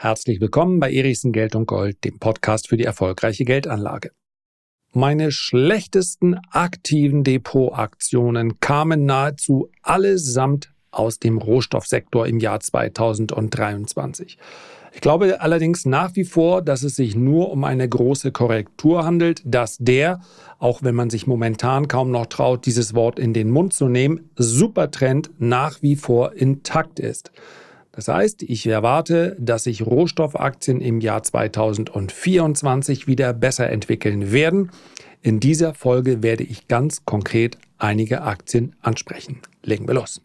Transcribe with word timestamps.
Herzlich 0.00 0.40
willkommen 0.40 0.78
bei 0.78 0.92
Erichsen 0.92 1.32
Geld 1.32 1.56
und 1.56 1.66
Gold, 1.66 2.04
dem 2.04 2.20
Podcast 2.20 2.68
für 2.68 2.76
die 2.76 2.84
erfolgreiche 2.84 3.44
Geldanlage. 3.44 4.12
Meine 4.92 5.32
schlechtesten 5.32 6.38
aktiven 6.52 7.24
Depotaktionen 7.24 8.60
kamen 8.60 9.06
nahezu 9.06 9.72
allesamt 9.82 10.72
aus 10.92 11.18
dem 11.18 11.38
Rohstoffsektor 11.38 12.28
im 12.28 12.38
Jahr 12.38 12.60
2023. 12.60 14.38
Ich 14.92 15.00
glaube 15.00 15.40
allerdings 15.40 15.84
nach 15.84 16.14
wie 16.14 16.24
vor, 16.24 16.62
dass 16.62 16.84
es 16.84 16.94
sich 16.94 17.16
nur 17.16 17.50
um 17.50 17.64
eine 17.64 17.88
große 17.88 18.30
Korrektur 18.30 19.04
handelt, 19.04 19.42
dass 19.44 19.78
der, 19.78 20.20
auch 20.60 20.84
wenn 20.84 20.94
man 20.94 21.10
sich 21.10 21.26
momentan 21.26 21.88
kaum 21.88 22.12
noch 22.12 22.26
traut, 22.26 22.66
dieses 22.66 22.94
Wort 22.94 23.18
in 23.18 23.32
den 23.32 23.50
Mund 23.50 23.72
zu 23.72 23.88
nehmen, 23.88 24.30
Supertrend 24.36 25.30
nach 25.38 25.82
wie 25.82 25.96
vor 25.96 26.34
intakt 26.34 27.00
ist. 27.00 27.32
Das 27.98 28.06
heißt, 28.06 28.44
ich 28.44 28.64
erwarte, 28.64 29.34
dass 29.40 29.64
sich 29.64 29.84
Rohstoffaktien 29.84 30.80
im 30.80 31.00
Jahr 31.00 31.24
2024 31.24 33.08
wieder 33.08 33.32
besser 33.32 33.70
entwickeln 33.70 34.30
werden. 34.30 34.70
In 35.20 35.40
dieser 35.40 35.74
Folge 35.74 36.22
werde 36.22 36.44
ich 36.44 36.68
ganz 36.68 37.04
konkret 37.04 37.58
einige 37.76 38.22
Aktien 38.22 38.76
ansprechen. 38.82 39.40
Legen 39.64 39.88
wir 39.88 39.94
los. 39.94 40.22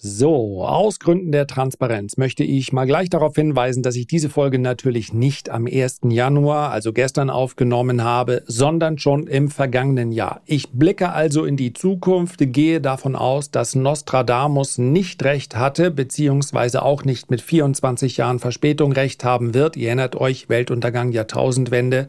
So, 0.00 0.64
aus 0.64 1.00
Gründen 1.00 1.32
der 1.32 1.48
Transparenz 1.48 2.18
möchte 2.18 2.44
ich 2.44 2.72
mal 2.72 2.86
gleich 2.86 3.10
darauf 3.10 3.34
hinweisen, 3.34 3.82
dass 3.82 3.96
ich 3.96 4.06
diese 4.06 4.30
Folge 4.30 4.60
natürlich 4.60 5.12
nicht 5.12 5.50
am 5.50 5.66
1. 5.66 6.02
Januar, 6.04 6.70
also 6.70 6.92
gestern 6.92 7.30
aufgenommen 7.30 8.04
habe, 8.04 8.44
sondern 8.46 8.98
schon 8.98 9.26
im 9.26 9.50
vergangenen 9.50 10.12
Jahr. 10.12 10.40
Ich 10.46 10.70
blicke 10.70 11.10
also 11.10 11.44
in 11.44 11.56
die 11.56 11.72
Zukunft, 11.72 12.36
gehe 12.38 12.80
davon 12.80 13.16
aus, 13.16 13.50
dass 13.50 13.74
Nostradamus 13.74 14.78
nicht 14.78 15.24
recht 15.24 15.56
hatte, 15.56 15.90
beziehungsweise 15.90 16.84
auch 16.84 17.04
nicht 17.04 17.28
mit 17.32 17.40
24 17.40 18.18
Jahren 18.18 18.38
Verspätung 18.38 18.92
recht 18.92 19.24
haben 19.24 19.52
wird. 19.52 19.76
Ihr 19.76 19.88
erinnert 19.88 20.14
euch, 20.14 20.48
Weltuntergang, 20.48 21.10
Jahrtausendwende. 21.10 22.06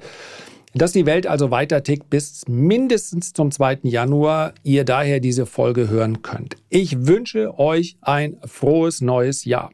Dass 0.75 0.91
die 0.91 1.07
Welt 1.07 1.25
also 1.25 1.49
weiter 1.49 1.81
tickt 1.81 2.09
bis 2.09 2.43
mindestens 2.47 3.33
zum 3.33 3.49
2. 3.49 3.79
Januar, 3.83 4.53
ihr 4.63 4.83
daher 4.83 5.19
diese 5.19 5.47
Folge 5.47 5.89
hören 5.89 6.21
könnt. 6.21 6.57
Ich 6.69 7.07
wünsche 7.07 7.57
euch 7.57 7.97
ein 8.01 8.37
frohes 8.45 9.01
neues 9.01 9.45
Jahr. 9.45 9.71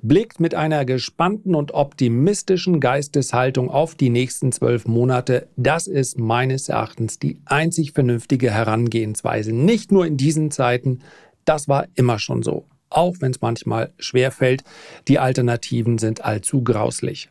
Blickt 0.00 0.40
mit 0.40 0.54
einer 0.54 0.84
gespannten 0.84 1.54
und 1.54 1.74
optimistischen 1.74 2.80
Geisteshaltung 2.80 3.70
auf 3.70 3.94
die 3.94 4.10
nächsten 4.10 4.50
zwölf 4.50 4.86
Monate. 4.86 5.48
Das 5.56 5.86
ist 5.86 6.18
meines 6.18 6.68
Erachtens 6.68 7.18
die 7.18 7.38
einzig 7.44 7.92
vernünftige 7.92 8.50
Herangehensweise. 8.50 9.52
Nicht 9.52 9.92
nur 9.92 10.06
in 10.06 10.16
diesen 10.16 10.50
Zeiten, 10.50 11.00
das 11.44 11.68
war 11.68 11.86
immer 11.94 12.18
schon 12.18 12.42
so. 12.42 12.64
Auch 12.88 13.16
wenn 13.20 13.32
es 13.32 13.40
manchmal 13.42 13.92
schwer 13.98 14.32
fällt, 14.32 14.64
die 15.08 15.18
Alternativen 15.18 15.98
sind 15.98 16.24
allzu 16.24 16.62
grauslich. 16.64 17.28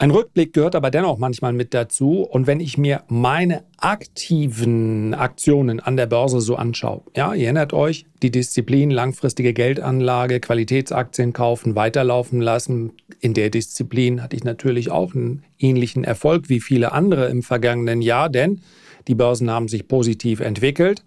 Ein 0.00 0.12
Rückblick 0.12 0.54
gehört 0.54 0.76
aber 0.76 0.90
dennoch 0.90 1.18
manchmal 1.18 1.52
mit 1.52 1.74
dazu. 1.74 2.22
Und 2.22 2.46
wenn 2.46 2.58
ich 2.58 2.78
mir 2.78 3.02
meine 3.08 3.64
aktiven 3.76 5.12
Aktionen 5.12 5.78
an 5.78 5.98
der 5.98 6.06
Börse 6.06 6.40
so 6.40 6.56
anschaue, 6.56 7.02
ja, 7.14 7.34
ihr 7.34 7.44
erinnert 7.44 7.74
euch, 7.74 8.06
die 8.22 8.30
Disziplin 8.30 8.90
langfristige 8.90 9.52
Geldanlage, 9.52 10.40
Qualitätsaktien 10.40 11.34
kaufen, 11.34 11.74
weiterlaufen 11.74 12.40
lassen. 12.40 12.92
In 13.20 13.34
der 13.34 13.50
Disziplin 13.50 14.22
hatte 14.22 14.36
ich 14.36 14.42
natürlich 14.42 14.90
auch 14.90 15.14
einen 15.14 15.42
ähnlichen 15.58 16.02
Erfolg 16.02 16.48
wie 16.48 16.60
viele 16.60 16.92
andere 16.92 17.28
im 17.28 17.42
vergangenen 17.42 18.00
Jahr, 18.00 18.30
denn 18.30 18.62
die 19.06 19.14
Börsen 19.14 19.50
haben 19.50 19.68
sich 19.68 19.86
positiv 19.86 20.40
entwickelt. 20.40 21.04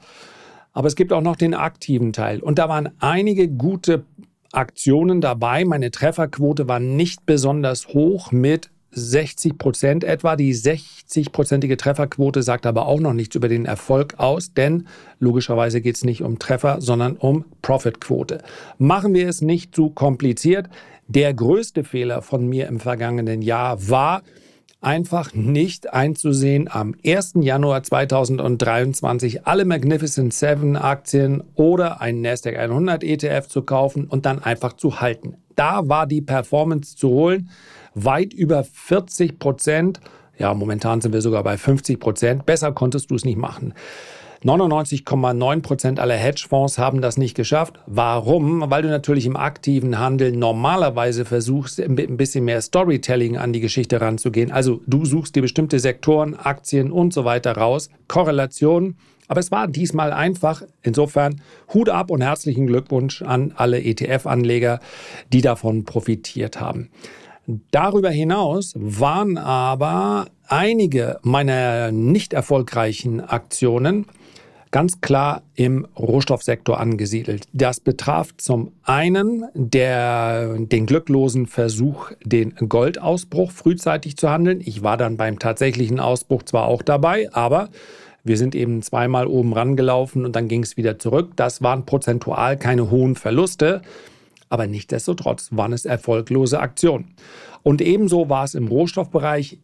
Aber 0.72 0.88
es 0.88 0.96
gibt 0.96 1.14
auch 1.14 1.22
noch 1.22 1.36
den 1.36 1.56
aktiven 1.56 2.14
Teil. 2.14 2.42
Und 2.42 2.60
da 2.60 2.70
waren 2.70 2.90
einige 3.00 3.48
gute 3.48 4.06
Aktionen 4.52 5.20
dabei. 5.20 5.66
Meine 5.66 5.90
Trefferquote 5.90 6.68
war 6.68 6.80
nicht 6.80 7.26
besonders 7.26 7.88
hoch 7.88 8.32
mit 8.32 8.70
60 8.94 9.58
Prozent 9.58 10.04
etwa. 10.04 10.36
Die 10.36 10.54
60-prozentige 10.54 11.78
Trefferquote 11.78 12.44
sagt 12.44 12.66
aber 12.66 12.88
auch 12.88 13.00
noch 13.00 13.14
nichts 13.14 13.36
über 13.36 13.48
den 13.48 13.66
Erfolg 13.66 14.16
aus, 14.18 14.54
denn 14.54 14.88
logischerweise 15.20 15.82
geht 15.82 15.96
es 15.96 16.04
nicht 16.04 16.24
um 16.24 16.40
Treffer, 16.40 16.82
sondern 16.82 17.16
um 17.16 17.46
Profitquote. 17.62 18.44
Machen 18.78 19.14
wir 19.14 19.28
es 19.28 19.42
nicht 19.42 19.76
zu 19.76 19.90
kompliziert. 19.90 20.70
Der 21.08 21.34
größte 21.34 21.84
Fehler 21.84 22.22
von 22.22 22.48
mir 22.48 22.68
im 22.68 22.80
vergangenen 22.80 23.42
Jahr 23.42 23.90
war, 23.90 24.24
einfach 24.84 25.34
nicht 25.34 25.94
einzusehen, 25.94 26.70
am 26.70 26.94
1. 27.06 27.36
Januar 27.40 27.84
2023 27.84 29.48
alle 29.48 29.66
Magnificent 29.66 30.34
Seven 30.34 30.76
Aktien 30.76 31.42
oder 31.56 32.02
einen 32.02 32.22
Nasdaq 32.22 32.58
100 32.58 33.04
ETF 33.04 33.48
zu 33.48 33.62
kaufen 33.64 34.06
und 34.06 34.26
dann 34.26 34.44
einfach 34.44 34.74
zu 34.74 35.00
halten. 35.00 35.38
Da 35.56 35.88
war 35.88 36.06
die 36.06 36.22
Performance 36.22 36.96
zu 36.98 37.10
holen 37.10 37.50
weit 37.96 38.34
über 38.34 38.64
40 38.64 39.40
Prozent. 39.40 40.00
Ja, 40.38 40.54
momentan 40.54 41.02
sind 41.02 41.14
wir 41.14 41.22
sogar 41.22 41.44
bei 41.44 41.58
50 41.58 42.00
Prozent. 42.00 42.46
Besser 42.46 42.72
konntest 42.72 43.12
du 43.12 43.16
es 43.16 43.26
nicht 43.26 43.38
machen. 43.38 43.74
99,9 44.44 45.62
Prozent 45.62 46.00
aller 46.02 46.16
Hedgefonds 46.16 46.78
haben 46.78 47.02
das 47.02 47.16
nicht 47.16 47.34
geschafft. 47.34 47.80
Warum? 47.86 48.70
Weil 48.70 48.82
du 48.82 48.90
natürlich 48.90 49.26
im 49.26 49.38
aktiven 49.38 50.00
Handel 50.00 50.34
normalerweise 50.34 51.24
versuchst, 51.24 51.80
ein 51.80 51.96
bisschen 52.18 52.44
mehr 52.44 52.62
Storytelling 52.62 53.38
an 53.38 53.54
die 53.54 53.62
Geschichte 53.62 54.02
ranzugehen. 54.02 54.52
Also 54.52 54.82
du 54.86 55.06
suchst 55.06 55.36
dir 55.36 55.42
bestimmte 55.42 55.80
Sektoren, 55.80 56.36
Aktien 56.36 56.92
und 56.92 57.14
so 57.14 57.24
weiter 57.24 57.56
raus, 57.56 57.90
Korrelationen. 58.10 58.98
Aber 59.30 59.40
es 59.40 59.50
war 59.52 59.70
diesmal 59.70 60.12
einfach. 60.12 60.64
Insofern 60.82 61.42
Hut 61.74 61.88
ab 61.88 62.12
und 62.12 62.22
herzlichen 62.22 62.68
Glückwunsch 62.68 63.22
an 63.22 63.54
alle 63.56 63.82
ETF-Anleger, 63.82 64.82
die 65.32 65.42
davon 65.42 65.86
profitiert 65.86 66.60
haben. 66.60 66.90
Darüber 67.72 68.10
hinaus 68.10 68.74
waren 68.76 69.38
aber 69.38 70.28
einige 70.48 71.20
meiner 71.24 71.92
nicht 71.92 72.34
erfolgreichen 72.34 73.20
Aktionen 73.20 74.06
ganz 74.74 75.02
klar 75.02 75.44
im 75.54 75.88
Rohstoffsektor 75.98 76.80
angesiedelt. 76.80 77.46
Das 77.54 77.80
betraf 77.80 78.36
zum 78.38 78.72
einen 78.82 79.46
der, 79.54 80.58
den 80.58 80.88
glücklosen 80.88 81.46
Versuch, 81.46 82.12
den 82.26 82.56
Goldausbruch 82.56 83.52
frühzeitig 83.52 84.18
zu 84.18 84.32
handeln. 84.32 84.62
Ich 84.66 84.82
war 84.82 84.98
dann 84.98 85.16
beim 85.16 85.38
tatsächlichen 85.38 86.00
Ausbruch 86.00 86.42
zwar 86.44 86.66
auch 86.66 86.82
dabei, 86.82 87.32
aber 87.34 87.70
wir 88.24 88.38
sind 88.38 88.56
eben 88.56 88.82
zweimal 88.82 89.28
oben 89.28 89.54
rangelaufen 89.54 90.26
und 90.26 90.36
dann 90.36 90.48
ging 90.48 90.64
es 90.64 90.76
wieder 90.76 90.98
zurück. 90.98 91.34
Das 91.36 91.62
waren 91.62 91.86
prozentual 91.86 92.58
keine 92.58 92.90
hohen 92.90 93.16
Verluste. 93.16 93.84
Aber 94.54 94.68
nichtdestotrotz 94.68 95.50
waren 95.50 95.74
es 95.74 95.84
erfolglose 95.84 96.60
Aktionen. 96.60 97.16
Und 97.64 97.82
ebenso 97.82 98.30
war 98.30 98.44
es 98.44 98.54
im 98.54 98.68
Rohstoffbereich 98.68 99.58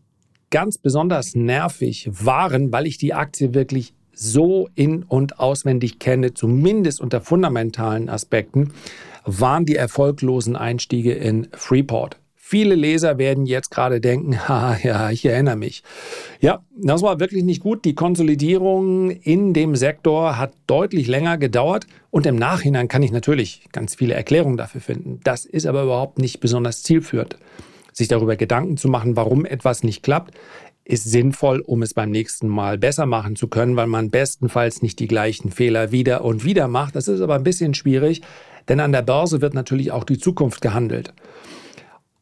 ganz 0.50 0.79
besonders 0.79 1.35
nervig 1.35 2.09
waren, 2.11 2.72
weil 2.72 2.88
ich 2.88 2.97
die 2.97 3.13
Aktie 3.13 3.53
wirklich 3.53 3.94
so 4.13 4.67
in 4.73 5.03
und 5.03 5.39
auswendig 5.39 6.00
kenne, 6.00 6.33
zumindest 6.33 7.01
unter 7.01 7.22
fundamentalen 7.22 8.09
Aspekten, 8.09 8.73
waren 9.25 9.67
die 9.67 9.75
erfolglosen 9.75 10.55
Einstiege 10.55 11.13
in 11.13 11.50
Freeport. 11.51 12.17
Viele 12.52 12.74
Leser 12.74 13.20
werden 13.20 13.46
jetzt 13.46 13.70
gerade 13.70 14.02
denken, 14.02 14.40
ha, 14.50 14.76
ja, 14.82 15.12
ich 15.12 15.24
erinnere 15.24 15.56
mich. 15.56 15.84
Ja, 16.42 16.64
das 16.76 17.04
war 17.04 17.20
wirklich 17.20 17.44
nicht 17.44 17.62
gut. 17.62 17.86
Die 17.86 17.94
Konsolidierung 17.94 19.12
in 19.12 19.54
dem 19.54 19.76
Sektor 19.76 20.36
hat 20.40 20.54
deutlich 20.66 21.06
länger 21.06 21.38
gedauert 21.38 21.86
und 22.10 22.26
im 22.26 22.38
Nachhinein 22.38 22.88
kann 22.88 23.04
ich 23.04 23.12
natürlich 23.12 23.70
ganz 23.72 23.94
viele 23.94 24.16
Erklärungen 24.16 24.58
dafür 24.58 24.82
finden. 24.82 25.20
Das 25.24 25.46
ist 25.46 25.68
aber 25.68 25.84
überhaupt 25.84 26.18
nicht 26.18 26.40
besonders 26.40 26.82
zielführend. 26.82 27.38
Sich 27.94 28.08
darüber 28.08 28.36
Gedanken 28.36 28.78
zu 28.78 28.88
machen, 28.88 29.16
warum 29.16 29.46
etwas 29.46 29.84
nicht 29.84 30.02
klappt, 30.02 30.34
ist 30.86 31.04
sinnvoll, 31.04 31.60
um 31.60 31.84
es 31.84 31.94
beim 31.94 32.10
nächsten 32.10 32.48
Mal 32.48 32.80
besser 32.80 33.06
machen 33.06 33.36
zu 33.36 33.48
können, 33.48 33.76
weil 33.76 33.86
man 33.86 34.10
bestenfalls 34.10 34.81
nicht 34.81 34.98
die 34.98 35.08
gleichen 35.08 35.52
Fehler 35.52 35.92
wieder 35.92 36.26
und 36.26 36.44
wieder 36.44 36.68
macht. 36.68 36.95
Das 36.95 37.07
ist 37.07 37.22
aber 37.22 37.36
ein 37.36 37.44
bisschen 37.44 37.75
schwierig, 37.75 38.24
denn 38.68 38.80
an 38.80 38.92
der 38.92 39.04
Börse 39.04 39.40
wird 39.40 39.54
natürlich 39.54 39.92
auch 39.92 40.04
die 40.04 40.18
Zukunft 40.18 40.62
gehandelt. 40.62 41.13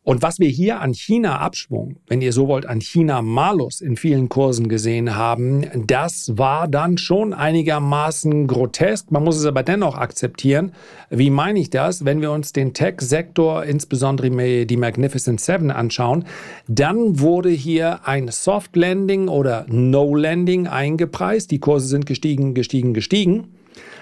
Und 0.08 0.22
was 0.22 0.40
wir 0.40 0.48
hier 0.48 0.80
an 0.80 0.94
China-Abschwung, 0.94 1.98
wenn 2.08 2.22
ihr 2.22 2.32
so 2.32 2.48
wollt, 2.48 2.66
an 2.66 2.80
China-Malus 2.80 3.82
in 3.82 3.98
vielen 3.98 4.30
Kursen 4.30 4.70
gesehen 4.70 5.18
haben, 5.18 5.66
das 5.86 6.38
war 6.38 6.70
dann 6.70 6.98
schon 6.98 7.34
einigermaßen 7.34 8.48
grotesk. 8.48 9.12
Man 9.12 9.26
muss 9.26 9.36
es 9.36 9.46
aber 9.46 9.64
dennoch 9.64 9.98
akzeptieren. 9.98 10.72
Wie 11.10 11.30
meine 11.30 11.60
ich 11.60 11.72
das? 11.72 12.06
Wenn 12.06 12.22
wir 12.22 12.32
uns 12.32 12.54
den 12.54 12.74
Tech-Sektor, 12.74 13.66
insbesondere 13.66 14.66
die 14.66 14.78
Magnificent 14.78 15.42
Seven 15.42 15.72
anschauen, 15.72 16.24
dann 16.70 17.20
wurde 17.20 17.50
hier 17.50 18.08
ein 18.08 18.30
Soft 18.30 18.78
Landing 18.78 19.28
oder 19.28 19.66
No 19.68 20.16
Landing 20.16 20.68
eingepreist. 20.68 21.52
Die 21.52 21.60
Kurse 21.60 21.88
sind 21.88 22.06
gestiegen, 22.06 22.54
gestiegen, 22.54 22.94
gestiegen. 22.94 23.56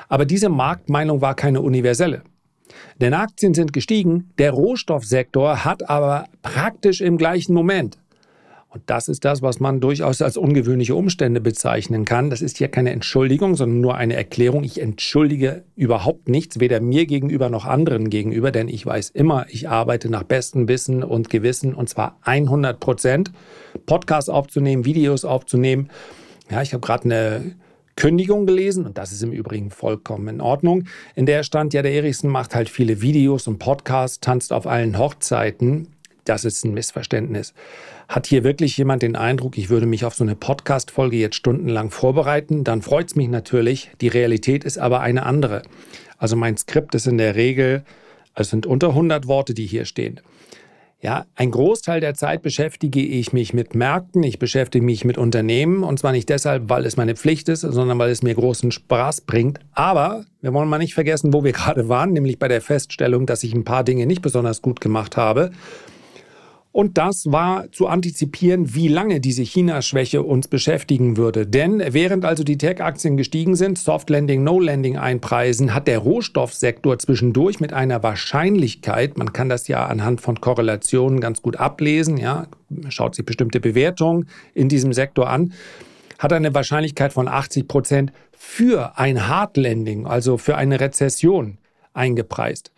Aber 0.07 0.25
diese 0.25 0.49
Marktmeinung 0.49 1.21
war 1.21 1.33
keine 1.33 1.61
universelle. 1.61 2.21
Denn 3.01 3.13
Aktien 3.13 3.53
sind 3.53 3.73
gestiegen, 3.73 4.31
der 4.37 4.51
Rohstoffsektor 4.51 5.65
hat 5.65 5.89
aber 5.89 6.25
praktisch 6.41 7.01
im 7.01 7.17
gleichen 7.17 7.53
Moment. 7.53 7.97
Und 8.75 8.83
das 8.87 9.07
ist 9.07 9.23
das, 9.23 9.41
was 9.41 9.61
man 9.61 9.79
durchaus 9.79 10.21
als 10.21 10.35
ungewöhnliche 10.35 10.95
Umstände 10.95 11.39
bezeichnen 11.39 12.03
kann. 12.03 12.29
Das 12.29 12.41
ist 12.41 12.57
hier 12.57 12.67
keine 12.67 12.91
Entschuldigung, 12.91 13.55
sondern 13.55 13.79
nur 13.79 13.95
eine 13.95 14.17
Erklärung. 14.17 14.65
Ich 14.65 14.81
entschuldige 14.81 15.63
überhaupt 15.77 16.27
nichts, 16.27 16.59
weder 16.59 16.81
mir 16.81 17.05
gegenüber 17.05 17.49
noch 17.49 17.63
anderen 17.63 18.09
gegenüber, 18.09 18.51
denn 18.51 18.67
ich 18.67 18.85
weiß 18.85 19.11
immer, 19.11 19.45
ich 19.47 19.69
arbeite 19.69 20.09
nach 20.09 20.23
bestem 20.23 20.67
Wissen 20.67 21.05
und 21.05 21.29
Gewissen 21.29 21.73
und 21.73 21.87
zwar 21.87 22.17
100 22.23 22.77
Prozent. 22.77 23.31
Podcasts 23.85 24.29
aufzunehmen, 24.29 24.83
Videos 24.83 25.23
aufzunehmen. 25.23 25.89
Ja, 26.51 26.61
ich 26.61 26.73
habe 26.73 26.85
gerade 26.85 27.05
eine 27.05 27.55
Kündigung 27.95 28.45
gelesen, 28.45 28.85
und 28.85 28.97
das 28.97 29.11
ist 29.11 29.23
im 29.23 29.31
Übrigen 29.31 29.71
vollkommen 29.71 30.27
in 30.27 30.41
Ordnung, 30.41 30.85
in 31.15 31.25
der 31.25 31.43
stand, 31.43 31.73
ja, 31.73 31.81
der 31.81 31.93
Erichsen 31.93 32.29
macht 32.29 32.53
halt 32.53 32.69
viele 32.69 33.01
Videos 33.01 33.47
und 33.47 33.59
Podcasts, 33.59 34.19
tanzt 34.19 34.51
auf 34.51 34.67
allen 34.67 34.97
Hochzeiten. 34.97 35.87
Das 36.25 36.43
ist 36.43 36.65
ein 36.65 36.73
Missverständnis. 36.73 37.53
Hat 38.09 38.25
hier 38.25 38.43
wirklich 38.43 38.77
jemand 38.77 39.03
den 39.03 39.15
Eindruck, 39.15 39.57
ich 39.57 39.69
würde 39.69 39.85
mich 39.85 40.05
auf 40.05 40.15
so 40.15 40.23
eine 40.23 40.35
Podcast-Folge 40.35 41.17
jetzt 41.17 41.35
stundenlang 41.35 41.91
vorbereiten? 41.91 42.63
Dann 42.63 42.81
freut 42.81 43.09
es 43.09 43.15
mich 43.15 43.29
natürlich. 43.29 43.91
Die 44.01 44.07
Realität 44.07 44.63
ist 44.63 44.77
aber 44.77 45.01
eine 45.01 45.23
andere. 45.23 45.61
Also 46.17 46.35
mein 46.35 46.57
Skript 46.57 46.95
ist 46.95 47.07
in 47.07 47.17
der 47.17 47.35
Regel, 47.35 47.83
es 48.33 48.49
sind 48.49 48.65
unter 48.65 48.89
100 48.89 49.27
Worte, 49.27 49.53
die 49.53 49.65
hier 49.65 49.85
stehen. 49.85 50.19
Ja, 51.01 51.25
ein 51.35 51.51
Großteil 51.51 51.99
der 51.99 52.15
Zeit 52.15 52.41
beschäftige 52.41 53.01
ich 53.01 53.33
mich 53.33 53.53
mit 53.53 53.75
Märkten, 53.75 54.23
ich 54.23 54.39
beschäftige 54.39 54.83
mich 54.83 55.05
mit 55.05 55.17
Unternehmen. 55.17 55.83
Und 55.83 55.99
zwar 55.99 56.13
nicht 56.13 56.29
deshalb, 56.29 56.69
weil 56.69 56.85
es 56.85 56.97
meine 56.97 57.15
Pflicht 57.15 57.49
ist, 57.49 57.61
sondern 57.61 57.99
weil 57.99 58.09
es 58.09 58.23
mir 58.23 58.33
großen 58.33 58.71
Spaß 58.71 59.21
bringt. 59.21 59.59
Aber 59.73 60.25
wir 60.41 60.53
wollen 60.53 60.69
mal 60.69 60.77
nicht 60.77 60.93
vergessen, 60.93 61.33
wo 61.33 61.43
wir 61.43 61.51
gerade 61.53 61.89
waren, 61.89 62.13
nämlich 62.13 62.39
bei 62.39 62.47
der 62.47 62.61
Feststellung, 62.61 63.25
dass 63.25 63.43
ich 63.43 63.53
ein 63.53 63.65
paar 63.65 63.83
Dinge 63.83 64.05
nicht 64.05 64.21
besonders 64.21 64.61
gut 64.61 64.81
gemacht 64.81 65.17
habe 65.17 65.51
und 66.75 66.97
das 66.97 67.31
war 67.31 67.71
zu 67.71 67.87
antizipieren, 67.87 68.75
wie 68.75 68.89
lange 68.89 69.21
diese 69.21 69.43
China-Schwäche 69.43 70.23
uns 70.23 70.49
beschäftigen 70.49 71.15
würde. 71.15 71.47
Denn 71.47 71.81
während 71.91 72.25
also 72.25 72.43
die 72.43 72.57
Tech-Aktien 72.57 73.15
gestiegen 73.15 73.55
sind, 73.55 73.77
Soft 73.77 74.09
Landing, 74.09 74.43
No 74.43 74.59
Landing 74.59 74.97
einpreisen, 74.97 75.73
hat 75.73 75.87
der 75.87 75.99
Rohstoffsektor 75.99 76.99
zwischendurch 76.99 77.61
mit 77.61 77.71
einer 77.71 78.03
Wahrscheinlichkeit, 78.03 79.17
man 79.17 79.31
kann 79.31 79.47
das 79.47 79.69
ja 79.69 79.85
anhand 79.85 80.19
von 80.19 80.41
Korrelationen 80.41 81.21
ganz 81.21 81.41
gut 81.41 81.55
ablesen, 81.55 82.17
ja, 82.17 82.47
schaut 82.89 83.15
sich 83.15 83.25
bestimmte 83.25 83.61
Bewertungen 83.61 84.27
in 84.53 84.67
diesem 84.67 84.91
Sektor 84.91 85.29
an, 85.29 85.53
hat 86.19 86.33
eine 86.33 86.53
Wahrscheinlichkeit 86.53 87.13
von 87.13 87.29
80 87.29 87.69
Prozent 87.69 88.11
für 88.33 88.99
ein 88.99 89.29
Hard 89.29 89.55
Landing, 89.55 90.07
also 90.07 90.37
für 90.37 90.57
eine 90.57 90.81
Rezession 90.81 91.57
eingepreist. 91.93 92.73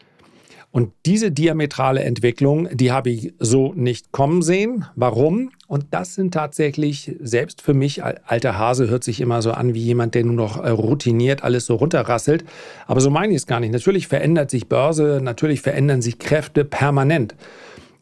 Und 0.72 0.92
diese 1.06 1.32
diametrale 1.32 2.04
Entwicklung, 2.04 2.68
die 2.72 2.92
habe 2.92 3.10
ich 3.10 3.34
so 3.40 3.74
nicht 3.74 4.12
kommen 4.12 4.42
sehen. 4.42 4.86
Warum? 4.96 5.50
Und 5.66 5.88
das 5.92 6.14
sind 6.14 6.34
tatsächlich, 6.34 7.16
selbst 7.20 7.62
für 7.62 7.74
mich, 7.74 8.04
alter 8.04 8.58
Hase 8.58 8.88
hört 8.88 9.04
sich 9.04 9.22
immer 9.22 9.42
so 9.42 9.52
an 9.54 9.74
wie 9.74 9.82
jemand, 9.82 10.14
der 10.14 10.26
nur 10.26 10.36
noch 10.36 10.64
äh, 10.64 10.70
routiniert 10.70 11.44
alles 11.44 11.66
so 11.66 11.76
runterrasselt. 11.76 12.46
Aber 12.86 13.02
so 13.02 13.10
meine 13.10 13.34
ich 13.34 13.38
es 13.38 13.48
gar 13.48 13.60
nicht. 13.60 13.72
Natürlich 13.72 14.08
verändert 14.08 14.52
sich 14.52 14.68
Börse, 14.68 15.20
natürlich 15.22 15.62
verändern 15.62 16.02
sich 16.02 16.20
Kräfte 16.20 16.64
permanent. 16.64 17.36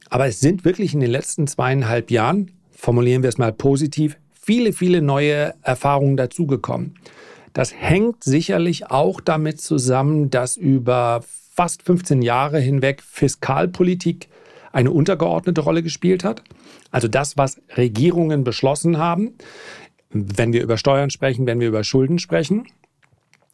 Aber 0.10 0.28
es 0.28 0.40
sind 0.40 0.66
wirklich 0.66 0.94
in 0.94 1.00
den 1.00 1.12
letzten 1.12 1.48
zweieinhalb 1.48 2.12
Jahren, 2.12 2.52
formulieren 2.72 3.24
wir 3.24 3.30
es 3.30 3.38
mal 3.38 3.54
positiv, 3.54 4.18
viele, 4.34 4.74
viele 4.74 5.02
neue 5.02 5.54
Erfahrungen 5.62 6.18
dazugekommen. 6.18 6.96
Das 7.54 7.74
hängt 7.74 8.24
sicherlich 8.24 8.92
auch 8.92 9.22
damit 9.22 9.62
zusammen, 9.62 10.30
dass 10.30 10.58
über 10.58 11.24
fast 11.56 11.84
15 11.84 12.22
Jahre 12.22 12.60
hinweg 12.60 13.02
Fiskalpolitik 13.02 14.28
eine 14.72 14.92
untergeordnete 14.92 15.62
Rolle 15.62 15.84
gespielt 15.84 16.24
hat. 16.24 16.44
Also 16.92 17.08
das, 17.08 17.38
was 17.38 17.62
Regierungen 17.78 18.44
beschlossen 18.44 18.98
haben, 18.98 19.36
wenn 20.10 20.52
wir 20.52 20.62
über 20.62 20.78
Steuern 20.78 21.10
sprechen, 21.10 21.46
wenn 21.46 21.60
wir 21.60 21.70
über 21.70 21.84
Schulden 21.84 22.20
sprechen, 22.20 22.68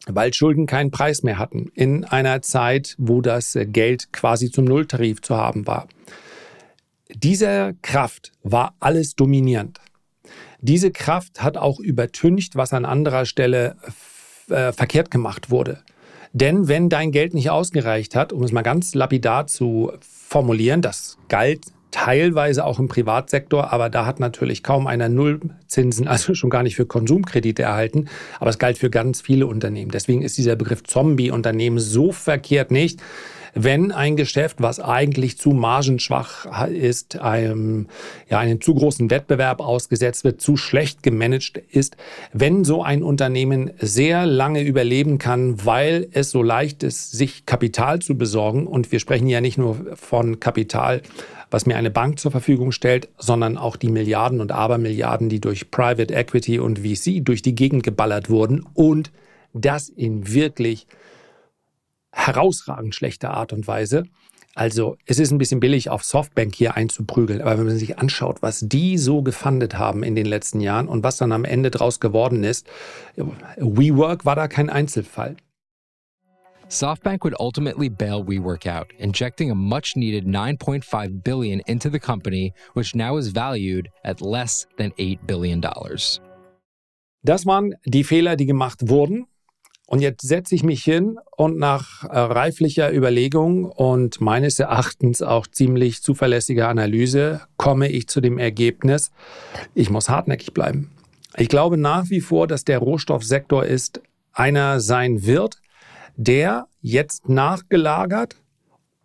weil 0.06 0.34
Schulden 0.34 0.66
keinen 0.66 0.90
Preis 0.90 1.22
mehr 1.22 1.38
hatten 1.38 1.70
in 1.74 2.04
einer 2.04 2.42
Zeit, 2.42 2.96
wo 2.98 3.20
das 3.20 3.56
Geld 3.66 4.12
quasi 4.12 4.50
zum 4.50 4.64
Nulltarif 4.64 5.22
zu 5.22 5.36
haben 5.36 5.66
war. 5.68 5.86
Diese 7.14 7.76
Kraft 7.82 8.32
war 8.42 8.74
alles 8.80 9.14
dominierend. 9.14 9.80
Diese 10.60 10.90
Kraft 10.90 11.42
hat 11.42 11.56
auch 11.56 11.78
übertüncht, 11.78 12.56
was 12.56 12.72
an 12.72 12.84
anderer 12.84 13.26
Stelle 13.26 13.76
äh, 14.48 14.72
verkehrt 14.72 15.10
gemacht 15.10 15.50
wurde. 15.50 15.82
Denn 16.32 16.68
wenn 16.68 16.88
dein 16.88 17.12
Geld 17.12 17.34
nicht 17.34 17.50
ausgereicht 17.50 18.16
hat, 18.16 18.32
um 18.32 18.42
es 18.42 18.52
mal 18.52 18.62
ganz 18.62 18.94
lapidar 18.94 19.46
zu 19.46 19.92
formulieren, 20.00 20.80
das 20.80 21.18
galt 21.28 21.66
teilweise 21.90 22.64
auch 22.64 22.78
im 22.78 22.88
Privatsektor, 22.88 23.70
aber 23.70 23.90
da 23.90 24.06
hat 24.06 24.18
natürlich 24.18 24.62
kaum 24.62 24.86
einer 24.86 25.10
Nullzinsen, 25.10 26.08
also 26.08 26.34
schon 26.34 26.48
gar 26.48 26.62
nicht 26.62 26.74
für 26.74 26.86
Konsumkredite 26.86 27.62
erhalten, 27.62 28.08
aber 28.40 28.48
es 28.48 28.58
galt 28.58 28.78
für 28.78 28.88
ganz 28.88 29.20
viele 29.20 29.46
Unternehmen. 29.46 29.90
Deswegen 29.90 30.22
ist 30.22 30.38
dieser 30.38 30.56
Begriff 30.56 30.82
Zombie-Unternehmen 30.84 31.78
so 31.78 32.10
verkehrt 32.10 32.70
nicht 32.70 33.00
wenn 33.54 33.92
ein 33.92 34.16
Geschäft, 34.16 34.56
was 34.60 34.80
eigentlich 34.80 35.38
zu 35.38 35.50
margenschwach 35.50 36.68
ist, 36.70 37.18
einem, 37.18 37.86
ja, 38.30 38.38
einem 38.38 38.60
zu 38.60 38.74
großen 38.74 39.10
Wettbewerb 39.10 39.60
ausgesetzt 39.60 40.24
wird, 40.24 40.40
zu 40.40 40.56
schlecht 40.56 41.02
gemanagt 41.02 41.58
ist, 41.70 41.96
wenn 42.32 42.64
so 42.64 42.82
ein 42.82 43.02
Unternehmen 43.02 43.70
sehr 43.78 44.26
lange 44.26 44.62
überleben 44.62 45.18
kann, 45.18 45.64
weil 45.64 46.08
es 46.12 46.30
so 46.30 46.42
leicht 46.42 46.82
ist, 46.82 47.12
sich 47.12 47.44
Kapital 47.44 48.00
zu 48.00 48.16
besorgen. 48.16 48.66
Und 48.66 48.90
wir 48.90 49.00
sprechen 49.00 49.28
ja 49.28 49.40
nicht 49.40 49.58
nur 49.58 49.76
von 49.94 50.40
Kapital, 50.40 51.02
was 51.50 51.66
mir 51.66 51.76
eine 51.76 51.90
Bank 51.90 52.18
zur 52.18 52.30
Verfügung 52.30 52.72
stellt, 52.72 53.08
sondern 53.18 53.58
auch 53.58 53.76
die 53.76 53.90
Milliarden 53.90 54.40
und 54.40 54.52
Abermilliarden, 54.52 55.28
die 55.28 55.40
durch 55.40 55.70
Private 55.70 56.14
Equity 56.14 56.58
und 56.58 56.78
VC 56.78 57.22
durch 57.22 57.42
die 57.42 57.54
Gegend 57.54 57.82
geballert 57.82 58.30
wurden 58.30 58.64
und 58.72 59.10
das 59.52 59.90
in 59.90 60.32
wirklich 60.32 60.86
herausragend 62.12 62.94
schlechter 62.94 63.32
Art 63.32 63.52
und 63.52 63.66
Weise. 63.66 64.04
Also 64.54 64.96
es 65.06 65.18
ist 65.18 65.30
ein 65.30 65.38
bisschen 65.38 65.60
billig, 65.60 65.88
auf 65.88 66.04
Softbank 66.04 66.54
hier 66.54 66.76
einzuprügeln, 66.76 67.40
aber 67.40 67.58
wenn 67.58 67.66
man 67.66 67.78
sich 67.78 67.98
anschaut, 67.98 68.42
was 68.42 68.60
die 68.60 68.98
so 68.98 69.22
gefundet 69.22 69.78
haben 69.78 70.02
in 70.02 70.14
den 70.14 70.26
letzten 70.26 70.60
Jahren 70.60 70.88
und 70.88 71.02
was 71.02 71.16
dann 71.16 71.32
am 71.32 71.46
Ende 71.46 71.70
draus 71.70 72.00
geworden 72.00 72.44
ist, 72.44 72.66
WeWork 73.56 74.26
war 74.26 74.36
da 74.36 74.48
kein 74.48 74.68
Einzelfall. 74.68 75.36
SoftBank 76.68 77.22
would 77.24 77.38
ultimately 77.38 77.90
bail 77.90 78.24
WeWork 78.26 78.66
out, 78.66 78.92
injecting 78.98 79.50
a 79.50 79.54
much 79.54 79.94
needed 79.94 80.26
9.5 80.26 81.22
billion 81.22 81.60
into 81.66 81.90
the 81.90 81.98
company, 81.98 82.54
which 82.74 82.94
now 82.94 83.18
is 83.18 83.28
valued 83.28 83.90
at 84.04 84.20
less 84.22 84.66
than 84.78 84.92
8 84.98 85.26
billion 85.26 85.60
dollars. 85.60 86.20
Das 87.24 87.46
waren 87.46 87.74
die 87.84 88.04
Fehler, 88.04 88.36
die 88.36 88.46
gemacht 88.46 88.88
wurden. 88.88 89.26
Und 89.92 90.00
jetzt 90.00 90.26
setze 90.26 90.54
ich 90.54 90.62
mich 90.62 90.82
hin 90.82 91.18
und 91.36 91.58
nach 91.58 92.04
äh, 92.04 92.18
reiflicher 92.18 92.90
Überlegung 92.94 93.66
und 93.66 94.22
meines 94.22 94.58
Erachtens 94.58 95.20
auch 95.20 95.46
ziemlich 95.46 96.02
zuverlässiger 96.02 96.70
Analyse 96.70 97.42
komme 97.58 97.90
ich 97.90 98.08
zu 98.08 98.22
dem 98.22 98.38
Ergebnis, 98.38 99.10
ich 99.74 99.90
muss 99.90 100.08
hartnäckig 100.08 100.54
bleiben. 100.54 100.92
Ich 101.36 101.50
glaube 101.50 101.76
nach 101.76 102.08
wie 102.08 102.22
vor, 102.22 102.46
dass 102.46 102.64
der 102.64 102.78
Rohstoffsektor 102.78 103.66
ist 103.66 104.00
einer 104.32 104.80
sein 104.80 105.26
wird, 105.26 105.60
der 106.16 106.68
jetzt 106.80 107.28
nachgelagert 107.28 108.36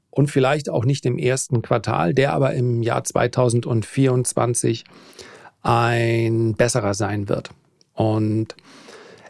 und 0.09 0.31
vielleicht 0.31 0.69
auch 0.69 0.85
nicht 0.85 1.05
im 1.05 1.17
ersten 1.17 1.61
Quartal, 1.61 2.13
der 2.13 2.31
aber 2.31 2.53
im 2.53 2.81
Jahr 2.81 3.03
2024 3.03 4.85
ein 5.63 6.53
besserer 6.53 6.93
sein 6.93 7.27
wird. 7.27 7.49
Und 7.93 8.55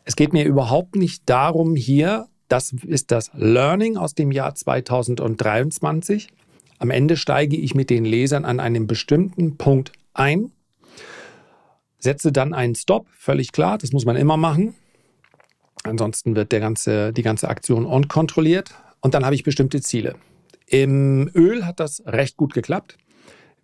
es 0.07 0.15
geht 0.15 0.31
mir 0.31 0.45
überhaupt 0.45 0.95
nicht 0.95 1.23
darum, 1.25 1.75
hier, 1.75 2.29
das 2.47 2.71
ist 2.71 3.11
das 3.11 3.29
Learning 3.33 3.97
aus 3.97 4.15
dem 4.15 4.31
Jahr 4.31 4.55
2023. 4.55 6.29
Am 6.79 6.91
Ende 6.91 7.17
steige 7.17 7.57
ich 7.57 7.75
mit 7.75 7.89
den 7.89 8.05
Lesern 8.05 8.45
an 8.45 8.61
einem 8.61 8.87
bestimmten 8.87 9.57
Punkt 9.57 9.91
ein, 10.13 10.53
setze 11.99 12.31
dann 12.31 12.53
einen 12.53 12.75
Stop, 12.75 13.07
völlig 13.17 13.51
klar, 13.51 13.77
das 13.77 13.91
muss 13.91 14.05
man 14.05 14.15
immer 14.15 14.37
machen. 14.37 14.75
Ansonsten 15.83 16.37
wird 16.37 16.53
der 16.53 16.61
ganze, 16.61 17.11
die 17.11 17.23
ganze 17.23 17.49
Aktion 17.49 17.85
unkontrolliert 17.85 18.75
und 19.01 19.13
dann 19.13 19.25
habe 19.25 19.35
ich 19.35 19.43
bestimmte 19.43 19.81
Ziele. 19.81 20.15
Im 20.67 21.29
Öl 21.35 21.65
hat 21.65 21.81
das 21.81 22.01
recht 22.05 22.37
gut 22.37 22.53
geklappt. 22.53 22.97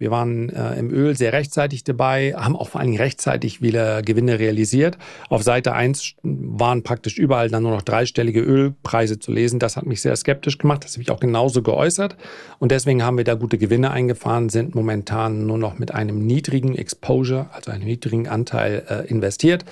Wir 0.03 0.12
waren 0.12 0.50
äh, 0.50 0.77
im 0.77 0.91
Öl 0.91 1.15
sehr 1.15 1.31
rechtzeitig 1.31 1.86
dabei, 1.86 2.33
haben 2.36 2.57
auch 2.57 2.67
vor 2.67 2.81
allen 2.81 2.89
Dingen 2.89 3.01
rechtzeitig 3.01 3.62
wieder 3.62 4.01
Gewinne 4.01 4.38
realisiert. 4.38 4.98
Auf 5.29 5.43
Seite 5.43 5.72
1 5.72 6.15
waren 6.24 6.83
praktisch 6.83 7.17
überall 7.17 7.48
dann 7.48 7.63
nur 7.63 7.72
noch 7.72 7.83
dreistellige 7.83 8.41
Ölpreise 8.41 9.17
zu 9.17 9.31
lesen. 9.31 9.60
Das 9.60 9.77
hat 9.77 9.86
mich 9.86 10.01
sehr 10.01 10.13
skeptisch 10.17 10.57
gemacht. 10.57 10.83
Das 10.83 10.95
habe 10.95 11.03
ich 11.03 11.10
auch 11.10 11.22
genauso 11.22 11.62
geäußert. 11.62 12.17
Und 12.60 12.74
deswegen 12.74 13.01
haben 13.01 13.15
wir 13.15 13.24
da 13.24 13.36
gute 13.36 13.57
Gewinne 13.57 13.91
eingefahren, 13.91 14.50
sind 14.50 14.75
momentan 14.75 15.48
nur 15.48 15.57
noch 15.57 15.79
mit 15.79 15.93
einem 15.93 16.19
niedrigen 16.27 16.75
Exposure, 16.75 17.45
also 17.53 17.72
einem 17.72 17.86
niedrigen 17.86 18.27
Anteil 18.27 18.83
äh, 18.89 19.07
investiert. 19.10 19.63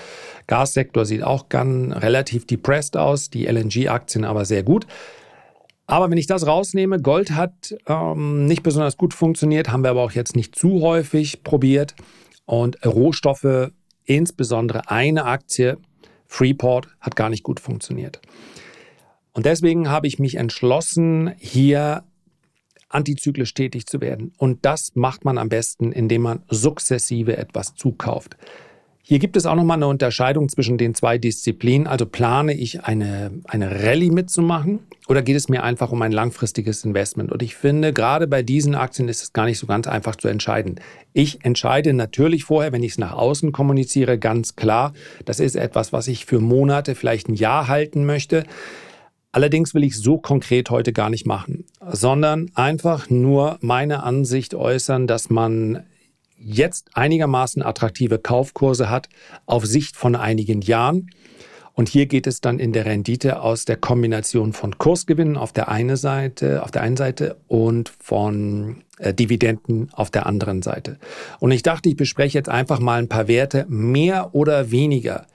Gassektor 0.47 1.05
sieht 1.05 1.23
auch 1.23 1.49
ganz 1.49 1.93
relativ 1.93 2.47
depressed 2.47 2.95
aus, 2.95 3.29
die 3.29 3.47
LNG-Aktien 3.47 4.23
aber 4.23 4.45
sehr 4.45 4.63
gut. 4.63 4.87
Aber 5.91 6.09
wenn 6.09 6.17
ich 6.17 6.25
das 6.25 6.47
rausnehme, 6.47 7.01
Gold 7.01 7.31
hat 7.31 7.75
ähm, 7.85 8.45
nicht 8.45 8.63
besonders 8.63 8.95
gut 8.95 9.13
funktioniert, 9.13 9.73
haben 9.73 9.83
wir 9.83 9.89
aber 9.89 10.03
auch 10.03 10.13
jetzt 10.13 10.37
nicht 10.37 10.55
zu 10.55 10.79
häufig 10.79 11.43
probiert. 11.43 11.95
und 12.45 12.85
Rohstoffe, 12.85 13.71
insbesondere 14.05 14.89
eine 14.89 15.25
Aktie, 15.25 15.77
Freeport, 16.27 16.87
hat 17.01 17.17
gar 17.17 17.29
nicht 17.29 17.43
gut 17.43 17.59
funktioniert. 17.59 18.21
Und 19.33 19.45
deswegen 19.45 19.89
habe 19.89 20.07
ich 20.07 20.17
mich 20.17 20.35
entschlossen, 20.35 21.33
hier 21.37 22.05
antizyklisch 22.87 23.53
tätig 23.53 23.85
zu 23.85 23.99
werden. 23.99 24.31
Und 24.37 24.65
das 24.65 24.95
macht 24.95 25.25
man 25.25 25.37
am 25.37 25.49
besten, 25.49 25.91
indem 25.91 26.21
man 26.21 26.43
sukzessive 26.47 27.35
etwas 27.35 27.75
zukauft. 27.75 28.37
Hier 29.11 29.19
gibt 29.19 29.35
es 29.35 29.45
auch 29.45 29.55
nochmal 29.55 29.75
eine 29.75 29.87
Unterscheidung 29.87 30.47
zwischen 30.47 30.77
den 30.77 30.95
zwei 30.95 31.17
Disziplinen. 31.17 31.85
Also 31.85 32.05
plane 32.05 32.53
ich 32.53 32.85
eine, 32.85 33.41
eine 33.43 33.83
Rallye 33.83 34.09
mitzumachen 34.09 34.79
oder 35.09 35.21
geht 35.21 35.35
es 35.35 35.49
mir 35.49 35.63
einfach 35.63 35.91
um 35.91 36.01
ein 36.01 36.13
langfristiges 36.13 36.85
Investment? 36.85 37.29
Und 37.29 37.43
ich 37.43 37.57
finde, 37.57 37.91
gerade 37.91 38.25
bei 38.25 38.41
diesen 38.41 38.73
Aktien 38.73 39.09
ist 39.09 39.21
es 39.21 39.33
gar 39.33 39.47
nicht 39.47 39.57
so 39.57 39.67
ganz 39.67 39.85
einfach 39.85 40.15
zu 40.15 40.29
entscheiden. 40.29 40.79
Ich 41.11 41.43
entscheide 41.43 41.91
natürlich 41.91 42.45
vorher, 42.45 42.71
wenn 42.71 42.83
ich 42.83 42.93
es 42.93 42.97
nach 42.99 43.11
außen 43.11 43.51
kommuniziere, 43.51 44.17
ganz 44.17 44.55
klar, 44.55 44.93
das 45.25 45.41
ist 45.41 45.57
etwas, 45.57 45.91
was 45.91 46.07
ich 46.07 46.25
für 46.25 46.39
Monate, 46.39 46.95
vielleicht 46.95 47.27
ein 47.27 47.35
Jahr 47.35 47.67
halten 47.67 48.05
möchte. 48.05 48.45
Allerdings 49.33 49.73
will 49.73 49.83
ich 49.83 49.97
so 49.97 50.19
konkret 50.19 50.69
heute 50.69 50.93
gar 50.93 51.09
nicht 51.09 51.25
machen, 51.25 51.65
sondern 51.85 52.49
einfach 52.55 53.09
nur 53.09 53.57
meine 53.59 54.03
Ansicht 54.03 54.55
äußern, 54.55 55.05
dass 55.05 55.29
man 55.29 55.83
jetzt 56.43 56.89
einigermaßen 56.93 57.61
attraktive 57.63 58.19
Kaufkurse 58.19 58.89
hat 58.89 59.09
auf 59.45 59.65
Sicht 59.65 59.95
von 59.95 60.15
einigen 60.15 60.61
Jahren. 60.61 61.09
Und 61.73 61.87
hier 61.87 62.05
geht 62.05 62.27
es 62.27 62.41
dann 62.41 62.59
in 62.59 62.73
der 62.73 62.85
Rendite 62.85 63.41
aus 63.41 63.65
der 63.65 63.77
Kombination 63.77 64.51
von 64.51 64.77
Kursgewinnen 64.77 65.37
auf 65.37 65.53
der 65.53 65.69
einen 65.69 65.95
Seite, 65.95 66.63
auf 66.63 66.71
der 66.71 66.81
einen 66.81 66.97
Seite 66.97 67.37
und 67.47 67.89
von 67.99 68.83
äh, 68.97 69.13
Dividenden 69.13 69.89
auf 69.93 70.11
der 70.11 70.25
anderen 70.25 70.61
Seite. 70.61 70.97
Und 71.39 71.51
ich 71.51 71.63
dachte, 71.63 71.87
ich 71.87 71.95
bespreche 71.95 72.37
jetzt 72.37 72.49
einfach 72.49 72.79
mal 72.79 72.99
ein 72.99 73.07
paar 73.07 73.27
Werte, 73.27 73.65
mehr 73.69 74.35
oder 74.35 74.71
weniger 74.71 75.27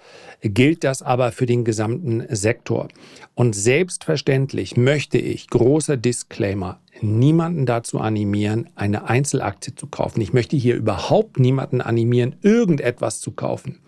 gilt 0.42 0.84
das 0.84 1.02
aber 1.02 1.32
für 1.32 1.46
den 1.46 1.64
gesamten 1.64 2.24
Sektor. 2.28 2.88
Und 3.34 3.54
selbstverständlich 3.54 4.76
möchte 4.76 5.18
ich, 5.18 5.48
großer 5.48 5.96
Disclaimer, 5.96 6.78
niemanden 7.00 7.66
dazu 7.66 8.00
animieren, 8.00 8.68
eine 8.74 9.08
Einzelaktie 9.08 9.74
zu 9.74 9.86
kaufen. 9.86 10.20
Ich 10.20 10.32
möchte 10.32 10.56
hier 10.56 10.76
überhaupt 10.76 11.38
niemanden 11.38 11.80
animieren, 11.80 12.36
irgendetwas 12.42 13.20
zu 13.20 13.32
kaufen. 13.32 13.80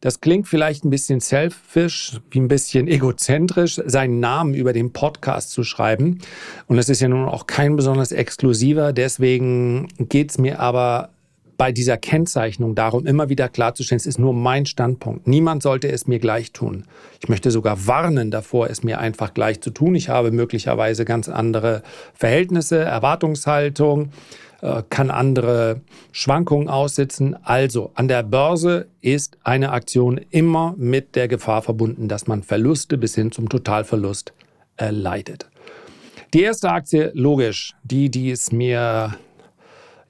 Das 0.00 0.20
klingt 0.20 0.46
vielleicht 0.46 0.84
ein 0.84 0.90
bisschen 0.90 1.18
selfish, 1.18 2.20
wie 2.30 2.38
ein 2.38 2.46
bisschen 2.46 2.86
egozentrisch, 2.86 3.80
seinen 3.84 4.20
Namen 4.20 4.54
über 4.54 4.72
den 4.72 4.92
Podcast 4.92 5.50
zu 5.50 5.64
schreiben. 5.64 6.20
Und 6.68 6.78
es 6.78 6.88
ist 6.88 7.00
ja 7.00 7.08
nun 7.08 7.28
auch 7.28 7.46
kein 7.46 7.74
besonders 7.74 8.12
exklusiver. 8.12 8.92
Deswegen 8.92 9.88
geht 9.98 10.30
es 10.30 10.38
mir 10.38 10.60
aber 10.60 11.10
bei 11.58 11.72
dieser 11.72 11.96
Kennzeichnung 11.96 12.76
darum, 12.76 13.04
immer 13.04 13.28
wieder 13.28 13.48
klarzustellen, 13.48 13.98
es 13.98 14.06
ist 14.06 14.20
nur 14.20 14.32
mein 14.32 14.64
Standpunkt. 14.64 15.26
Niemand 15.26 15.62
sollte 15.62 15.90
es 15.90 16.06
mir 16.06 16.20
gleich 16.20 16.52
tun. 16.52 16.84
Ich 17.20 17.28
möchte 17.28 17.50
sogar 17.50 17.86
warnen 17.88 18.30
davor, 18.30 18.70
es 18.70 18.84
mir 18.84 19.00
einfach 19.00 19.34
gleich 19.34 19.60
zu 19.60 19.70
tun. 19.70 19.96
Ich 19.96 20.08
habe 20.08 20.30
möglicherweise 20.30 21.04
ganz 21.04 21.28
andere 21.28 21.82
Verhältnisse, 22.14 22.78
Erwartungshaltung, 22.78 24.10
äh, 24.62 24.84
kann 24.88 25.10
andere 25.10 25.80
Schwankungen 26.12 26.68
aussitzen. 26.68 27.36
Also 27.42 27.90
an 27.94 28.06
der 28.06 28.22
Börse 28.22 28.86
ist 29.00 29.36
eine 29.42 29.72
Aktion 29.72 30.20
immer 30.30 30.76
mit 30.78 31.16
der 31.16 31.26
Gefahr 31.26 31.62
verbunden, 31.62 32.06
dass 32.06 32.28
man 32.28 32.44
Verluste 32.44 32.96
bis 32.96 33.16
hin 33.16 33.32
zum 33.32 33.48
Totalverlust 33.48 34.32
erleidet. 34.76 35.50
Die 36.34 36.42
erste 36.42 36.70
Aktie, 36.70 37.10
logisch, 37.14 37.74
die, 37.82 38.10
die 38.10 38.30
es 38.30 38.52
mir 38.52 39.16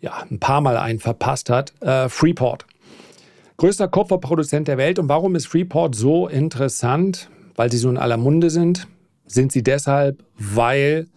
ja, 0.00 0.25
ein 0.31 0.38
paar 0.38 0.61
Mal 0.61 0.76
einen 0.76 0.99
verpasst 0.99 1.50
hat, 1.50 1.73
äh, 1.83 2.09
Freeport. 2.09 2.67
Größter 3.57 3.88
Kupferproduzent 3.88 4.69
der 4.69 4.78
Welt. 4.78 4.99
Und 4.99 5.09
warum 5.09 5.35
ist 5.35 5.47
Freeport 5.47 5.95
so 5.95 6.28
interessant? 6.28 7.28
Weil 7.57 7.73
sie 7.73 7.78
so 7.78 7.90
in 7.90 7.99
aller 7.99 8.17
Munde 8.17 8.50
sind. 8.50 8.87
Sind 9.26 9.50
sie 9.52 9.62
deshalb, 9.62 10.25
weil 10.38 11.09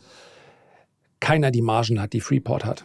keiner 1.20 1.52
die 1.52 1.62
Margen 1.62 2.02
hat, 2.02 2.14
die 2.14 2.20
Freeport 2.20 2.66
hat. 2.66 2.84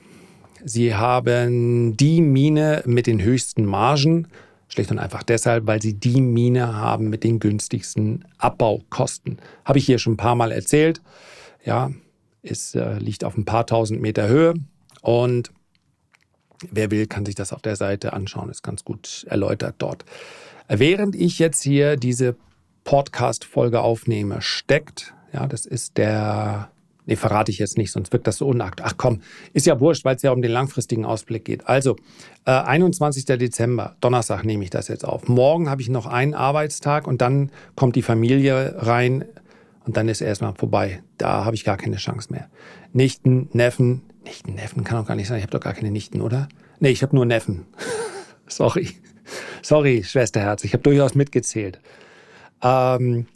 Sie 0.64 0.94
haben 0.94 1.96
die 1.96 2.20
Mine 2.20 2.82
mit 2.86 3.06
den 3.06 3.22
höchsten 3.22 3.64
Margen, 3.64 4.28
schlicht 4.68 4.90
und 4.90 4.98
einfach 4.98 5.22
deshalb, 5.22 5.66
weil 5.66 5.80
sie 5.80 5.94
die 5.94 6.20
Mine 6.20 6.76
haben 6.76 7.08
mit 7.08 7.24
den 7.24 7.38
günstigsten 7.40 8.24
Abbaukosten. 8.38 9.38
Habe 9.64 9.78
ich 9.78 9.86
hier 9.86 9.98
schon 9.98 10.14
ein 10.14 10.18
paar 10.18 10.34
Mal 10.34 10.52
erzählt. 10.52 11.00
Ja, 11.64 11.90
es 12.42 12.74
äh, 12.74 12.98
liegt 12.98 13.24
auf 13.24 13.36
ein 13.36 13.44
paar 13.44 13.66
tausend 13.66 14.00
Meter 14.02 14.28
Höhe 14.28 14.54
und 15.02 15.50
Wer 16.70 16.90
will, 16.90 17.06
kann 17.06 17.26
sich 17.26 17.34
das 17.34 17.52
auf 17.52 17.62
der 17.62 17.76
Seite 17.76 18.12
anschauen, 18.12 18.50
ist 18.50 18.62
ganz 18.62 18.84
gut 18.84 19.26
erläutert 19.28 19.76
dort. 19.78 20.04
Während 20.68 21.14
ich 21.14 21.38
jetzt 21.38 21.62
hier 21.62 21.96
diese 21.96 22.36
Podcast-Folge 22.84 23.80
aufnehme, 23.80 24.40
steckt, 24.42 25.14
ja, 25.32 25.46
das 25.46 25.66
ist 25.66 25.96
der, 25.96 26.70
nee, 27.04 27.16
verrate 27.16 27.50
ich 27.50 27.58
jetzt 27.58 27.76
nicht, 27.76 27.92
sonst 27.92 28.12
wirkt 28.12 28.26
das 28.26 28.38
so 28.38 28.46
unakt. 28.46 28.80
Ach 28.82 28.94
komm, 28.96 29.20
ist 29.52 29.66
ja 29.66 29.80
wurscht, 29.80 30.04
weil 30.04 30.16
es 30.16 30.22
ja 30.22 30.32
um 30.32 30.42
den 30.42 30.52
langfristigen 30.52 31.04
Ausblick 31.04 31.44
geht. 31.44 31.68
Also, 31.68 31.96
äh, 32.44 32.52
21. 32.52 33.24
Dezember, 33.24 33.96
Donnerstag 34.00 34.44
nehme 34.44 34.64
ich 34.64 34.70
das 34.70 34.88
jetzt 34.88 35.04
auf. 35.04 35.28
Morgen 35.28 35.68
habe 35.68 35.82
ich 35.82 35.88
noch 35.88 36.06
einen 36.06 36.34
Arbeitstag 36.34 37.06
und 37.06 37.20
dann 37.20 37.50
kommt 37.74 37.96
die 37.96 38.02
Familie 38.02 38.76
rein 38.78 39.24
und 39.84 39.96
dann 39.96 40.08
ist 40.08 40.20
erstmal 40.20 40.54
vorbei. 40.54 41.02
Da 41.18 41.44
habe 41.44 41.54
ich 41.54 41.64
gar 41.64 41.76
keine 41.76 41.96
Chance 41.96 42.32
mehr. 42.32 42.48
Nichten, 42.92 43.48
Neffen, 43.52 44.02
Nichten, 44.26 44.54
Neffen 44.54 44.82
kann 44.82 44.98
auch 44.98 45.06
gar 45.06 45.14
nicht 45.14 45.28
sein. 45.28 45.38
Ich 45.38 45.44
habe 45.44 45.52
doch 45.52 45.60
gar 45.60 45.72
keine 45.72 45.90
Nichten, 45.90 46.20
oder? 46.20 46.48
Nee, 46.80 46.90
ich 46.90 47.02
habe 47.02 47.14
nur 47.14 47.24
Neffen. 47.24 47.64
Sorry. 48.48 48.90
Sorry, 49.62 50.02
Schwesterherz. 50.04 50.64
Ich 50.64 50.72
habe 50.72 50.82
durchaus 50.82 51.14
mitgezählt. 51.14 51.80
Ähm, 52.60 53.26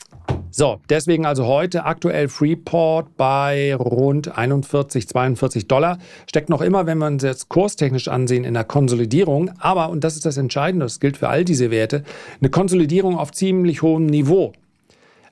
so, 0.51 0.81
deswegen 0.89 1.27
also 1.27 1.47
heute 1.47 1.85
aktuell 1.85 2.29
Freeport 2.29 3.17
bei 3.17 3.75
rund 3.77 4.37
41, 4.37 5.07
42 5.07 5.69
Dollar. 5.69 5.99
Steckt 6.29 6.49
noch 6.49 6.61
immer, 6.61 6.87
wenn 6.87 6.99
wir 6.99 7.07
uns 7.07 7.23
jetzt 7.23 7.49
kurstechnisch 7.49 8.09
ansehen, 8.09 8.43
in 8.43 8.55
der 8.55 8.65
Konsolidierung. 8.65 9.53
Aber, 9.59 9.91
und 9.91 10.03
das 10.03 10.17
ist 10.17 10.27
das 10.27 10.37
Entscheidende, 10.37 10.87
das 10.87 10.99
gilt 10.99 11.19
für 11.19 11.29
all 11.29 11.45
diese 11.45 11.71
Werte, 11.71 12.03
eine 12.41 12.51
Konsolidierung 12.51 13.17
auf 13.17 13.31
ziemlich 13.31 13.83
hohem 13.83 14.07
Niveau. 14.07 14.53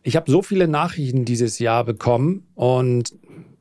Ich 0.05 0.15
habe 0.15 0.31
so 0.31 0.41
viele 0.41 0.69
Nachrichten 0.69 1.25
dieses 1.25 1.59
Jahr 1.59 1.85
bekommen 1.85 2.47
und 2.55 3.13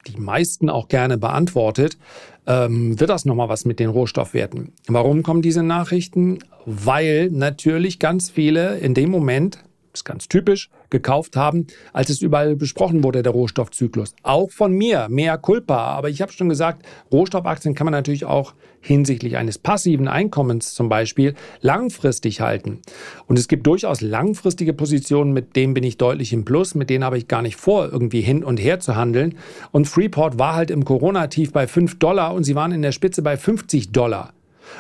die 0.08 0.20
meisten 0.20 0.70
auch 0.70 0.88
gerne 0.88 1.18
beantwortet, 1.18 1.98
ähm, 2.46 3.00
wird 3.00 3.10
das 3.10 3.26
nochmal 3.26 3.50
was 3.50 3.66
mit 3.66 3.80
den 3.80 3.90
Rohstoffwerten. 3.90 4.74
Warum 4.88 5.24
kommen 5.24 5.42
diese 5.42 5.64
Nachrichten? 5.64 6.40
Weil 6.66 7.30
natürlich 7.32 8.00
ganz 8.00 8.30
viele 8.30 8.78
in 8.78 8.94
dem 8.94 9.10
Moment 9.10 9.60
ist 9.98 10.06
ganz 10.06 10.28
typisch, 10.28 10.70
gekauft 10.90 11.36
haben, 11.36 11.68
als 11.94 12.10
es 12.10 12.22
überall 12.22 12.56
besprochen 12.56 13.04
wurde, 13.04 13.24
der 13.24 13.32
Rohstoffzyklus. 13.32 14.16
Auch 14.24 14.52
von 14.52 14.72
mir, 14.72 15.08
mehr 15.10 15.38
Culpa. 15.38 15.78
Aber 15.78 16.10
ich 16.10 16.22
habe 16.22 16.32
schon 16.32 16.50
gesagt, 16.50 16.86
Rohstoffaktien 17.12 17.76
kann 17.76 17.86
man 17.86 17.92
natürlich 17.92 18.26
auch 18.26 18.54
hinsichtlich 18.80 19.38
eines 19.38 19.58
passiven 19.58 20.08
Einkommens 20.08 20.74
zum 20.74 20.88
Beispiel 20.88 21.36
langfristig 21.62 22.42
halten. 22.42 22.80
Und 23.28 23.38
es 23.38 23.48
gibt 23.48 23.68
durchaus 23.68 24.02
langfristige 24.02 24.74
Positionen, 24.74 25.34
mit 25.34 25.56
denen 25.56 25.74
bin 25.74 25.84
ich 25.84 25.98
deutlich 25.98 26.32
im 26.32 26.46
Plus, 26.46 26.76
mit 26.76 26.90
denen 26.90 27.04
habe 27.04 27.18
ich 27.18 27.28
gar 27.28 27.42
nicht 27.42 27.58
vor, 27.58 27.92
irgendwie 27.92 28.22
hin 28.22 28.44
und 28.44 28.58
her 28.58 28.80
zu 28.80 28.96
handeln. 28.96 29.36
Und 29.72 29.88
Freeport 29.88 30.40
war 30.40 30.56
halt 30.56 30.72
im 30.72 30.86
Corona-Tief 30.86 31.52
bei 31.52 31.68
5 31.68 32.00
Dollar 32.00 32.34
und 32.34 32.44
sie 32.44 32.56
waren 32.56 32.72
in 32.72 32.82
der 32.82 32.92
Spitze 32.92 33.22
bei 33.22 33.36
50 33.36 33.92
Dollar. 33.92 34.34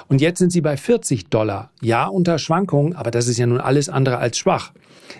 Und 0.07 0.21
jetzt 0.21 0.39
sind 0.39 0.51
sie 0.51 0.61
bei 0.61 0.77
40 0.77 1.29
Dollar. 1.29 1.71
Ja, 1.81 2.07
unter 2.07 2.39
Schwankungen, 2.39 2.95
aber 2.95 3.11
das 3.11 3.27
ist 3.27 3.37
ja 3.37 3.45
nun 3.45 3.59
alles 3.59 3.89
andere 3.89 4.17
als 4.17 4.37
schwach. 4.37 4.71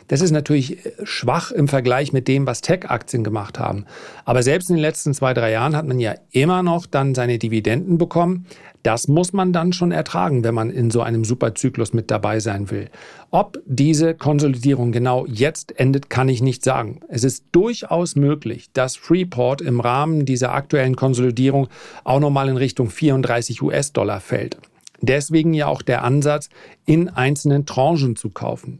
Das 0.07 0.21
ist 0.21 0.31
natürlich 0.31 0.85
äh, 0.85 0.91
schwach 1.03 1.51
im 1.51 1.67
Vergleich 1.67 2.13
mit 2.13 2.27
dem, 2.27 2.45
was 2.47 2.61
Tech-Aktien 2.61 3.23
gemacht 3.23 3.59
haben. 3.59 3.85
Aber 4.25 4.43
selbst 4.43 4.69
in 4.69 4.75
den 4.75 4.81
letzten 4.81 5.13
zwei, 5.13 5.33
drei 5.33 5.51
Jahren 5.51 5.75
hat 5.75 5.87
man 5.87 5.99
ja 5.99 6.15
immer 6.31 6.63
noch 6.63 6.85
dann 6.85 7.15
seine 7.15 7.37
Dividenden 7.37 7.97
bekommen. 7.97 8.45
Das 8.87 9.09
muss 9.09 9.33
man 9.33 9.51
dann 9.51 9.73
schon 9.73 9.91
ertragen, 9.91 10.45
wenn 10.45 10.55
man 10.55 10.69
in 10.69 10.91
so 10.91 11.01
einem 11.01 11.25
Superzyklus 11.25 11.91
mit 11.91 12.09
dabei 12.09 12.39
sein 12.39 12.71
will. 12.71 12.89
Ob 13.31 13.61
diese 13.65 14.13
Konsolidierung 14.13 14.93
genau 14.93 15.25
jetzt 15.25 15.77
endet, 15.77 16.09
kann 16.09 16.29
ich 16.29 16.41
nicht 16.41 16.63
sagen. 16.63 17.01
Es 17.09 17.25
ist 17.25 17.47
durchaus 17.51 18.15
möglich, 18.15 18.69
dass 18.71 18.95
Freeport 18.95 19.59
im 19.59 19.81
Rahmen 19.81 20.25
dieser 20.25 20.53
aktuellen 20.53 20.95
Konsolidierung 20.95 21.67
auch 22.05 22.21
nochmal 22.21 22.47
in 22.47 22.55
Richtung 22.55 22.89
34 22.89 23.61
US-Dollar 23.61 24.21
fällt. 24.21 24.57
Deswegen 25.01 25.53
ja 25.53 25.67
auch 25.67 25.81
der 25.81 26.05
Ansatz, 26.05 26.47
in 26.85 27.09
einzelnen 27.09 27.65
Tranchen 27.65 28.15
zu 28.15 28.29
kaufen. 28.29 28.79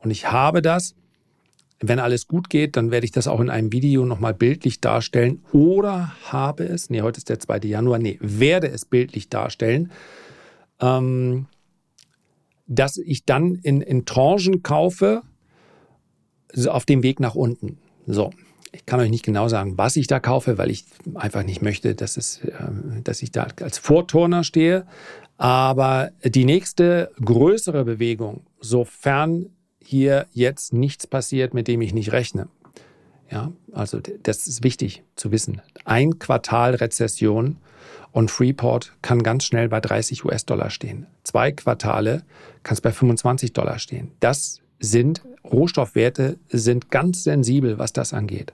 Und 0.00 0.10
ich 0.10 0.30
habe 0.30 0.60
das, 0.60 0.94
wenn 1.80 1.98
alles 1.98 2.26
gut 2.26 2.48
geht, 2.48 2.76
dann 2.76 2.90
werde 2.90 3.04
ich 3.04 3.12
das 3.12 3.28
auch 3.28 3.40
in 3.40 3.50
einem 3.50 3.72
Video 3.72 4.04
nochmal 4.06 4.34
bildlich 4.34 4.80
darstellen 4.80 5.44
oder 5.52 6.14
habe 6.24 6.64
es, 6.64 6.88
nee, 6.90 7.02
heute 7.02 7.18
ist 7.18 7.28
der 7.28 7.38
2. 7.38 7.58
Januar, 7.64 7.98
nee, 7.98 8.18
werde 8.20 8.68
es 8.68 8.84
bildlich 8.84 9.28
darstellen, 9.28 9.90
ähm, 10.80 11.46
dass 12.66 12.96
ich 12.96 13.24
dann 13.24 13.54
in, 13.56 13.80
in 13.80 14.06
Tranchen 14.06 14.62
kaufe, 14.62 15.22
auf 16.68 16.86
dem 16.86 17.02
Weg 17.02 17.20
nach 17.20 17.34
unten. 17.34 17.78
So, 18.06 18.30
ich 18.72 18.86
kann 18.86 19.00
euch 19.00 19.10
nicht 19.10 19.24
genau 19.24 19.48
sagen, 19.48 19.76
was 19.76 19.96
ich 19.96 20.06
da 20.06 20.20
kaufe, 20.20 20.58
weil 20.58 20.70
ich 20.70 20.86
einfach 21.14 21.42
nicht 21.42 21.60
möchte, 21.60 21.94
dass, 21.94 22.16
es, 22.16 22.40
ähm, 22.60 23.02
dass 23.04 23.22
ich 23.22 23.30
da 23.30 23.48
als 23.60 23.78
Vorturner 23.78 24.44
stehe. 24.44 24.86
Aber 25.36 26.10
die 26.24 26.44
nächste 26.44 27.10
größere 27.22 27.84
Bewegung, 27.84 28.46
sofern 28.60 29.50
hier 29.86 30.26
jetzt 30.32 30.72
nichts 30.72 31.06
passiert, 31.06 31.54
mit 31.54 31.68
dem 31.68 31.80
ich 31.80 31.94
nicht 31.94 32.12
rechne. 32.12 32.48
Ja, 33.30 33.52
also 33.72 34.00
das 34.22 34.46
ist 34.46 34.62
wichtig 34.62 35.02
zu 35.16 35.32
wissen. 35.32 35.60
Ein 35.84 36.18
Quartal 36.18 36.74
Rezession 36.74 37.56
und 38.12 38.30
Freeport 38.30 38.92
kann 39.02 39.22
ganz 39.22 39.44
schnell 39.44 39.68
bei 39.68 39.80
30 39.80 40.24
US-Dollar 40.24 40.70
stehen. 40.70 41.06
Zwei 41.24 41.52
Quartale 41.52 42.22
kann 42.62 42.74
es 42.74 42.80
bei 42.80 42.92
25 42.92 43.52
Dollar 43.52 43.78
stehen. 43.78 44.12
Das 44.20 44.60
sind 44.78 45.22
Rohstoffwerte, 45.44 46.38
sind 46.48 46.90
ganz 46.90 47.24
sensibel, 47.24 47.78
was 47.78 47.92
das 47.92 48.12
angeht. 48.12 48.52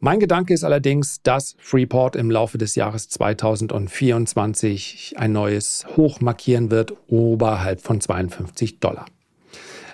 Mein 0.00 0.20
Gedanke 0.20 0.54
ist 0.54 0.62
allerdings, 0.62 1.22
dass 1.22 1.56
Freeport 1.58 2.14
im 2.14 2.30
Laufe 2.30 2.56
des 2.56 2.76
Jahres 2.76 3.08
2024 3.08 5.14
ein 5.16 5.32
neues 5.32 5.86
Hoch 5.96 6.20
markieren 6.20 6.70
wird, 6.70 6.94
oberhalb 7.08 7.80
von 7.80 8.00
52 8.00 8.78
Dollar. 8.78 9.06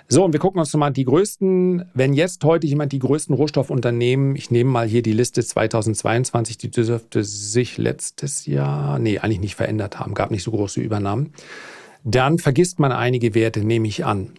So, 0.07 0.23
und 0.23 0.33
wir 0.33 0.39
gucken 0.39 0.59
uns 0.59 0.71
nochmal 0.71 0.93
die 0.93 1.03
größten, 1.03 1.89
wenn 1.95 2.13
jetzt 2.13 2.43
heute 2.43 2.67
jemand 2.67 2.91
die 2.91 2.99
größten 2.99 3.33
Rohstoffunternehmen, 3.33 4.35
ich 4.35 4.51
nehme 4.51 4.69
mal 4.69 4.87
hier 4.87 5.01
die 5.01 5.13
Liste 5.13 5.43
2022, 5.43 6.59
die 6.59 6.69
dürfte 6.69 7.23
sich 7.23 7.79
letztes 7.79 8.45
Jahr, 8.45 8.99
nee, 8.99 9.17
eigentlich 9.17 9.39
nicht 9.39 9.55
verändert 9.55 9.99
haben, 9.99 10.13
gab 10.13 10.29
nicht 10.29 10.43
so 10.43 10.51
große 10.51 10.79
Übernahmen, 10.79 11.33
dann 12.03 12.37
vergisst 12.37 12.77
man 12.77 12.91
einige 12.91 13.33
Werte, 13.33 13.61
nehme 13.61 13.87
ich 13.87 14.05
an. 14.05 14.33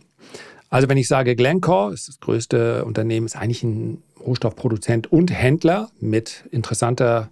Also 0.70 0.88
wenn 0.88 0.98
ich 0.98 1.08
sage 1.08 1.34
Glencore, 1.34 1.92
ist 1.92 2.06
das 2.06 2.20
größte 2.20 2.84
Unternehmen, 2.84 3.26
ist 3.26 3.36
eigentlich 3.36 3.64
ein 3.64 4.02
Rohstoffproduzent 4.24 5.10
und 5.10 5.32
Händler 5.32 5.90
mit 5.98 6.44
interessanter, 6.52 7.28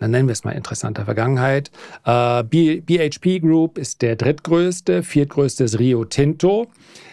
dann 0.00 0.10
nennen 0.10 0.28
wir 0.28 0.32
es 0.32 0.44
mal 0.44 0.52
interessanter 0.52 1.04
Vergangenheit. 1.04 1.70
Äh, 2.04 2.42
BHP 2.42 3.40
Group 3.40 3.78
ist 3.78 4.02
der 4.02 4.16
drittgrößte, 4.16 5.02
viertgrößte 5.02 5.64
ist 5.64 5.78
Rio 5.78 6.04
Tinto. 6.04 6.68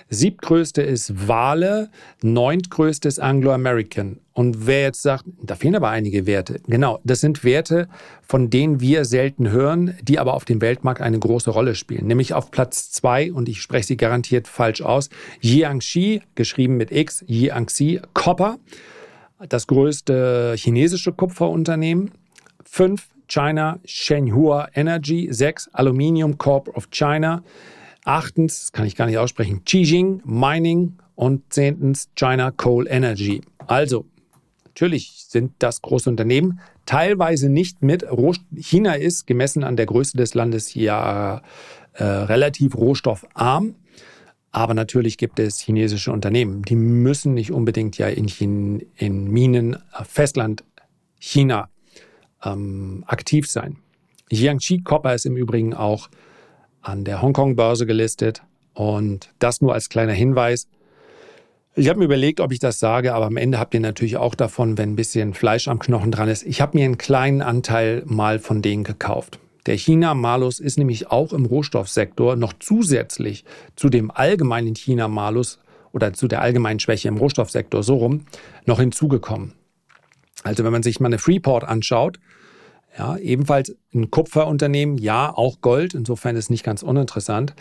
Siebtgrößte 0.10 0.82
ist 0.82 1.28
Wale, 1.28 1.90
neuntgrößte 2.22 3.10
ist 3.10 3.20
Anglo-American. 3.20 4.20
Und 4.32 4.66
wer 4.66 4.84
jetzt 4.84 5.02
sagt, 5.02 5.26
da 5.42 5.56
fehlen 5.56 5.76
aber 5.76 5.90
einige 5.90 6.26
Werte. 6.26 6.62
Genau, 6.66 7.02
das 7.04 7.20
sind 7.20 7.44
Werte, 7.44 7.90
von 8.26 8.50
denen 8.50 8.80
wir 8.80 9.04
selten 9.04 9.50
hören, 9.52 9.98
die 10.02 10.18
aber 10.18 10.34
auf 10.34 10.46
dem 10.46 10.62
Weltmarkt 10.62 11.02
eine 11.02 11.20
große 11.20 11.50
Rolle 11.50 11.76
spielen. 11.76 12.08
Nämlich 12.08 12.34
auf 12.34 12.52
Platz 12.52 12.90
zwei, 12.92 13.34
und 13.34 13.50
ich 13.50 13.62
spreche 13.62 13.88
sie 13.88 13.98
garantiert 13.98 14.48
falsch 14.48 14.82
aus, 14.82 15.10
Jiangxi, 15.42 16.22
geschrieben 16.36 16.78
mit 16.78 16.92
X, 16.92 17.26
Jiangxi, 17.28 18.00
Copper, 18.14 18.60
das 19.50 19.68
größte 19.68 20.56
chinesische 20.58 21.12
Kupferunternehmen. 21.12 22.12
Fünf, 22.64 23.08
China 23.28 23.80
Shenhua 23.86 24.70
Energy. 24.74 25.28
Sechs, 25.32 25.70
Aluminium 25.74 26.38
Corp 26.38 26.70
of 26.76 26.90
China. 26.92 27.44
Achtens, 28.06 28.60
das 28.60 28.72
kann 28.72 28.86
ich 28.86 28.96
gar 28.96 29.06
nicht 29.06 29.18
aussprechen, 29.18 29.64
Qijing 29.66 30.22
Mining 30.24 30.98
und 31.16 31.52
zehntens 31.52 32.10
China 32.16 32.52
Coal 32.52 32.88
Energy. 32.88 33.42
Also, 33.66 34.06
natürlich 34.66 35.26
sind 35.28 35.52
das 35.60 35.82
große 35.82 36.10
Unternehmen, 36.10 36.62
teilweise 36.86 37.50
nicht 37.50 37.82
mit. 37.82 38.06
China 38.56 38.94
ist 38.94 39.28
gemessen 39.28 39.64
an 39.64 39.76
der 39.76 39.88
Größe 39.88 40.16
des 40.16 40.36
Landes 40.36 40.74
ja 40.74 41.42
äh, 41.94 42.04
relativ 42.04 42.76
rohstoffarm. 42.76 43.76
Aber 44.52 44.74
natürlich 44.74 45.18
gibt 45.18 45.40
es 45.40 45.60
chinesische 45.60 46.12
Unternehmen, 46.12 46.64
die 46.64 46.76
müssen 46.76 47.34
nicht 47.34 47.52
unbedingt 47.52 47.98
ja 47.98 48.08
in, 48.08 48.28
China, 48.28 48.80
in 48.96 49.30
Minen 49.30 49.74
äh, 49.74 50.04
Festland 50.06 50.64
China 51.20 51.70
ähm, 52.44 53.04
aktiv 53.08 53.50
sein. 53.50 53.78
Jiangxi 54.30 54.80
Copper 54.84 55.16
ist 55.16 55.26
im 55.26 55.38
Übrigen 55.38 55.74
auch 55.74 56.10
an 56.82 57.04
der 57.04 57.22
Hongkong-Börse 57.22 57.86
gelistet. 57.86 58.42
Und 58.74 59.30
das 59.40 59.62
nur 59.62 59.74
als 59.74 59.90
kleiner 59.90 60.14
Hinweis. 60.14 60.68
Ich 61.76 61.90
habe 61.90 62.00
mir 62.00 62.06
überlegt, 62.06 62.40
ob 62.40 62.52
ich 62.52 62.60
das 62.60 62.80
sage, 62.80 63.14
aber 63.14 63.26
am 63.26 63.38
Ende 63.38 63.60
habt 63.60 63.74
ihr 63.74 63.80
natürlich 63.80 64.18
auch 64.18 64.36
davon, 64.36 64.78
wenn 64.78 64.94
ein 64.94 64.96
bisschen 64.96 65.34
Fleisch 65.34 65.68
am 65.68 65.80
Knochen 65.80 66.12
dran 66.12 66.30
ist. 66.30 66.44
Ich 66.44 66.62
habe 66.62 66.78
mir 66.78 66.86
einen 66.86 66.98
kleinen 66.98 67.42
Anteil 67.42 68.04
mal 68.06 68.40
von 68.40 68.62
denen 68.62 68.84
gekauft. 68.84 69.40
Der 69.68 69.76
China-Malus 69.78 70.60
ist 70.60 70.78
nämlich 70.78 71.12
auch 71.12 71.34
im 71.34 71.46
Rohstoffsektor 71.46 72.36
noch 72.36 72.54
zusätzlich 72.60 73.46
zu 73.76 73.90
dem 73.90 74.12
allgemeinen 74.12 74.76
China-Malus 74.76 75.60
oder 75.92 76.14
zu 76.14 76.28
der 76.28 76.42
allgemeinen 76.42 76.80
Schwäche 76.80 77.10
im 77.10 77.18
Rohstoffsektor 77.18 77.84
so 77.84 77.96
rum 77.96 78.26
noch 78.66 78.80
hinzugekommen. 78.80 79.54
Also 80.44 80.64
wenn 80.64 80.72
man 80.72 80.84
sich 80.84 81.00
mal 81.00 81.08
eine 81.08 81.20
Freeport 81.20 81.64
anschaut, 81.64 82.20
ja, 82.98 83.18
ebenfalls 83.18 83.76
ein 83.94 84.10
Kupferunternehmen, 84.10 84.98
ja, 84.98 85.32
auch 85.36 85.62
Gold, 85.62 85.94
insofern 85.94 86.36
ist 86.36 86.50
nicht 86.50 86.64
ganz 86.64 86.82
uninteressant. 86.84 87.54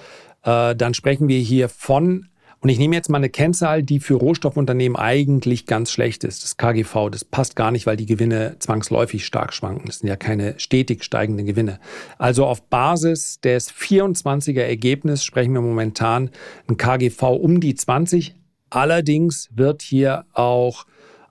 Äh, 0.43 0.75
dann 0.75 0.95
sprechen 0.95 1.29
wir 1.29 1.39
hier 1.39 1.69
von, 1.69 2.29
und 2.61 2.71
ich 2.71 2.79
nehme 2.79 2.97
jetzt 2.97 3.11
mal 3.11 3.19
eine 3.19 3.29
Kennzahl, 3.29 3.83
die 3.83 4.01
für 4.01 4.15
Rohstoffunternehmen 4.15 4.97
eigentlich 4.97 5.67
ganz 5.67 5.91
schlecht 5.91 6.25
ist, 6.25 6.43
das 6.43 6.57
KGV. 6.57 7.11
Das 7.11 7.25
passt 7.25 7.55
gar 7.55 7.71
nicht, 7.71 7.87
weil 7.87 7.99
die 7.99 8.07
Gewinne 8.07 8.57
zwangsläufig 8.61 9.27
stark 9.27 9.53
schwanken. 9.53 9.87
Das 9.87 9.99
sind 9.99 10.09
ja 10.09 10.17
keine 10.17 10.59
stetig 10.59 11.05
steigenden 11.05 11.45
Gewinne. 11.45 11.81
Also 12.17 12.47
auf 12.47 12.63
Basis 12.63 13.41
des 13.41 13.71
24er 13.71 14.63
Ergebnisses 14.63 15.25
sprechen 15.25 15.53
wir 15.53 15.61
momentan 15.61 16.31
ein 16.69 16.79
KGV 16.79 17.23
um 17.23 17.61
die 17.61 17.75
20. 17.75 18.35
Allerdings 18.71 19.51
wird 19.55 19.83
hier 19.83 20.25
auch 20.33 20.87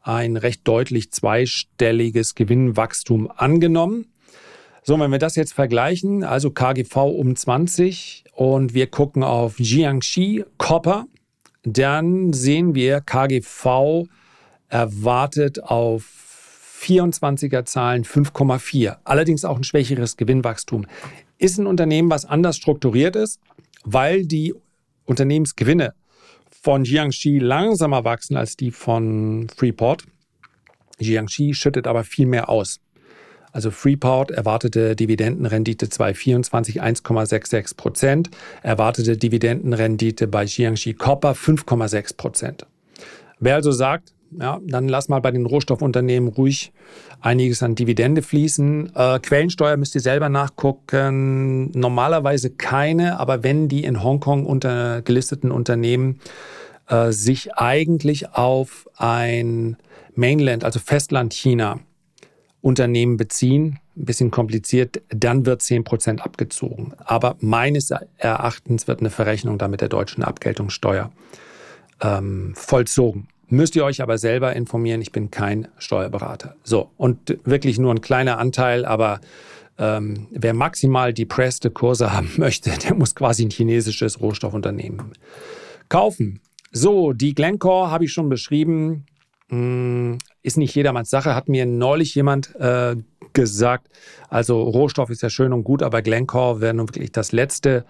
ein 0.06 0.38
recht 0.38 0.68
deutlich 0.68 1.12
zweistelliges 1.12 2.36
Gewinnwachstum 2.36 3.30
angenommen. 3.36 4.06
So, 4.84 5.00
wenn 5.00 5.12
wir 5.12 5.18
das 5.18 5.36
jetzt 5.36 5.54
vergleichen, 5.54 6.24
also 6.24 6.52
KGV 6.52 6.96
um 6.96 7.36
20 7.36 8.26
und 8.34 8.76
wir 8.76 8.86
gucken 8.88 9.24
auf 9.24 9.60
Jiangxi 9.60 10.46
Copper, 10.60 11.06
dann 11.64 12.34
sehen 12.34 12.76
wir 12.76 13.02
KGV 13.02 14.06
erwartet 14.70 15.64
auf 15.64 16.04
24er 16.82 17.66
Zahlen 17.66 18.04
5,4. 18.04 18.98
Allerdings 19.06 19.44
auch 19.44 19.58
ein 19.58 19.64
schwächeres 19.64 20.18
Gewinnwachstum. 20.18 20.86
Ist 21.40 21.58
ein 21.58 21.66
Unternehmen, 21.66 22.12
was 22.12 22.26
anders 22.26 22.58
strukturiert 22.58 23.16
ist, 23.16 23.40
weil 23.84 24.28
die 24.28 24.54
Unternehmensgewinne 25.06 25.96
von 26.66 26.84
Jiangxi 26.84 27.38
langsamer 27.38 28.06
wachsen 28.06 28.38
als 28.38 28.58
die 28.58 28.72
von 28.72 29.48
Freeport. 29.56 30.06
Jiangxi 30.98 31.54
schüttet 31.54 31.86
aber 31.86 32.04
viel 32.04 32.26
mehr 32.26 32.50
aus. 32.50 32.80
Also 33.52 33.70
Freeport 33.70 34.32
erwartete 34.32 34.96
Dividendenrendite 34.96 35.88
2024 35.90 36.82
1,66 36.82 37.78
Prozent, 37.78 38.32
erwartete 38.64 39.16
Dividendenrendite 39.16 40.26
bei 40.26 40.44
Jiangxi 40.46 40.96
Copper 40.96 41.34
5,6 41.34 42.18
Prozent. 42.18 42.66
Wer 43.40 43.54
also 43.54 43.72
sagt, 43.72 44.15
ja, 44.40 44.60
dann 44.64 44.88
lass 44.88 45.10
mal 45.10 45.20
bei 45.20 45.32
den 45.32 45.46
Rohstoffunternehmen 45.46 46.30
ruhig 46.30 46.72
einiges 47.22 47.64
an 47.64 47.76
Dividende 47.76 48.22
fließen. 48.22 48.92
Äh, 48.96 49.20
Quellensteuer 49.20 49.78
müsst 49.78 49.96
ihr 49.96 50.02
selber 50.02 50.30
nachgucken. 50.30 51.72
Normalerweise 51.72 52.50
keine, 52.50 53.20
aber 53.20 53.44
wenn 53.44 53.68
die 53.68 53.84
in 53.84 54.04
Hongkong 54.04 54.46
unter 54.46 55.02
gelisteten 55.02 55.52
Unternehmen 55.52 56.20
äh, 56.88 57.12
sich 57.12 57.54
eigentlich 57.56 58.34
auf 58.34 58.90
ein 58.96 59.78
Mainland, 60.14 60.64
also 60.64 60.80
Festland 60.80 61.34
China, 61.34 61.80
Unternehmen 62.62 63.18
beziehen, 63.18 63.80
ein 63.96 64.06
bisschen 64.06 64.32
kompliziert, 64.32 65.02
dann 65.10 65.46
wird 65.46 65.62
10% 65.62 66.20
abgezogen. 66.20 66.94
Aber 66.98 67.36
meines 67.40 67.92
Erachtens 68.18 68.88
wird 68.88 69.02
eine 69.02 69.12
Verrechnung 69.12 69.58
da 69.58 69.68
mit 69.68 69.82
der 69.82 69.90
deutschen 69.90 70.24
Abgeltungssteuer 70.24 71.12
ähm, 72.02 72.54
vollzogen. 72.56 73.28
Müsst 73.48 73.76
ihr 73.76 73.86
euch 73.86 74.02
aber 74.02 74.18
selber 74.18 74.56
informieren, 74.56 75.02
ich 75.02 75.12
bin 75.12 75.30
kein 75.32 75.68
Steuerberater. 75.78 76.56
So, 76.64 76.90
und 76.98 77.38
wirklich 77.44 77.78
nur 77.78 77.94
ein 77.94 78.02
kleiner 78.02 78.40
Anteil, 78.40 78.86
aber 78.86 79.20
ähm, 79.78 80.28
wer 80.32 80.54
maximal 80.54 81.14
depresste 81.14 81.70
Kurse 81.70 82.14
haben 82.14 82.32
möchte, 82.38 82.72
der 82.72 82.96
muss 82.96 83.16
quasi 83.16 83.46
ein 83.46 83.52
chinesisches 83.52 84.20
Rohstoffunternehmen 84.20 85.14
kaufen. 85.90 86.42
So, 86.72 87.14
die 87.14 87.36
Glencore 87.36 87.92
habe 87.92 88.06
ich 88.06 88.14
schon 88.14 88.30
beschrieben. 88.30 89.06
Hm, 89.50 90.18
ist 90.42 90.58
nicht 90.58 90.74
jedermanns 90.74 91.10
Sache, 91.10 91.36
hat 91.36 91.48
mir 91.48 91.66
neulich 91.66 92.16
jemand 92.16 92.56
äh, 92.56 92.96
gesagt. 93.34 93.90
Also 94.30 94.62
Rohstoff 94.64 95.10
ist 95.10 95.22
ja 95.22 95.30
schön 95.30 95.54
und 95.54 95.64
gut, 95.64 95.84
aber 95.84 96.02
Glencore 96.02 96.62
wäre 96.62 96.74
nun 96.74 96.90
wirklich 96.90 97.12
das 97.12 97.32
letzte 97.32 97.86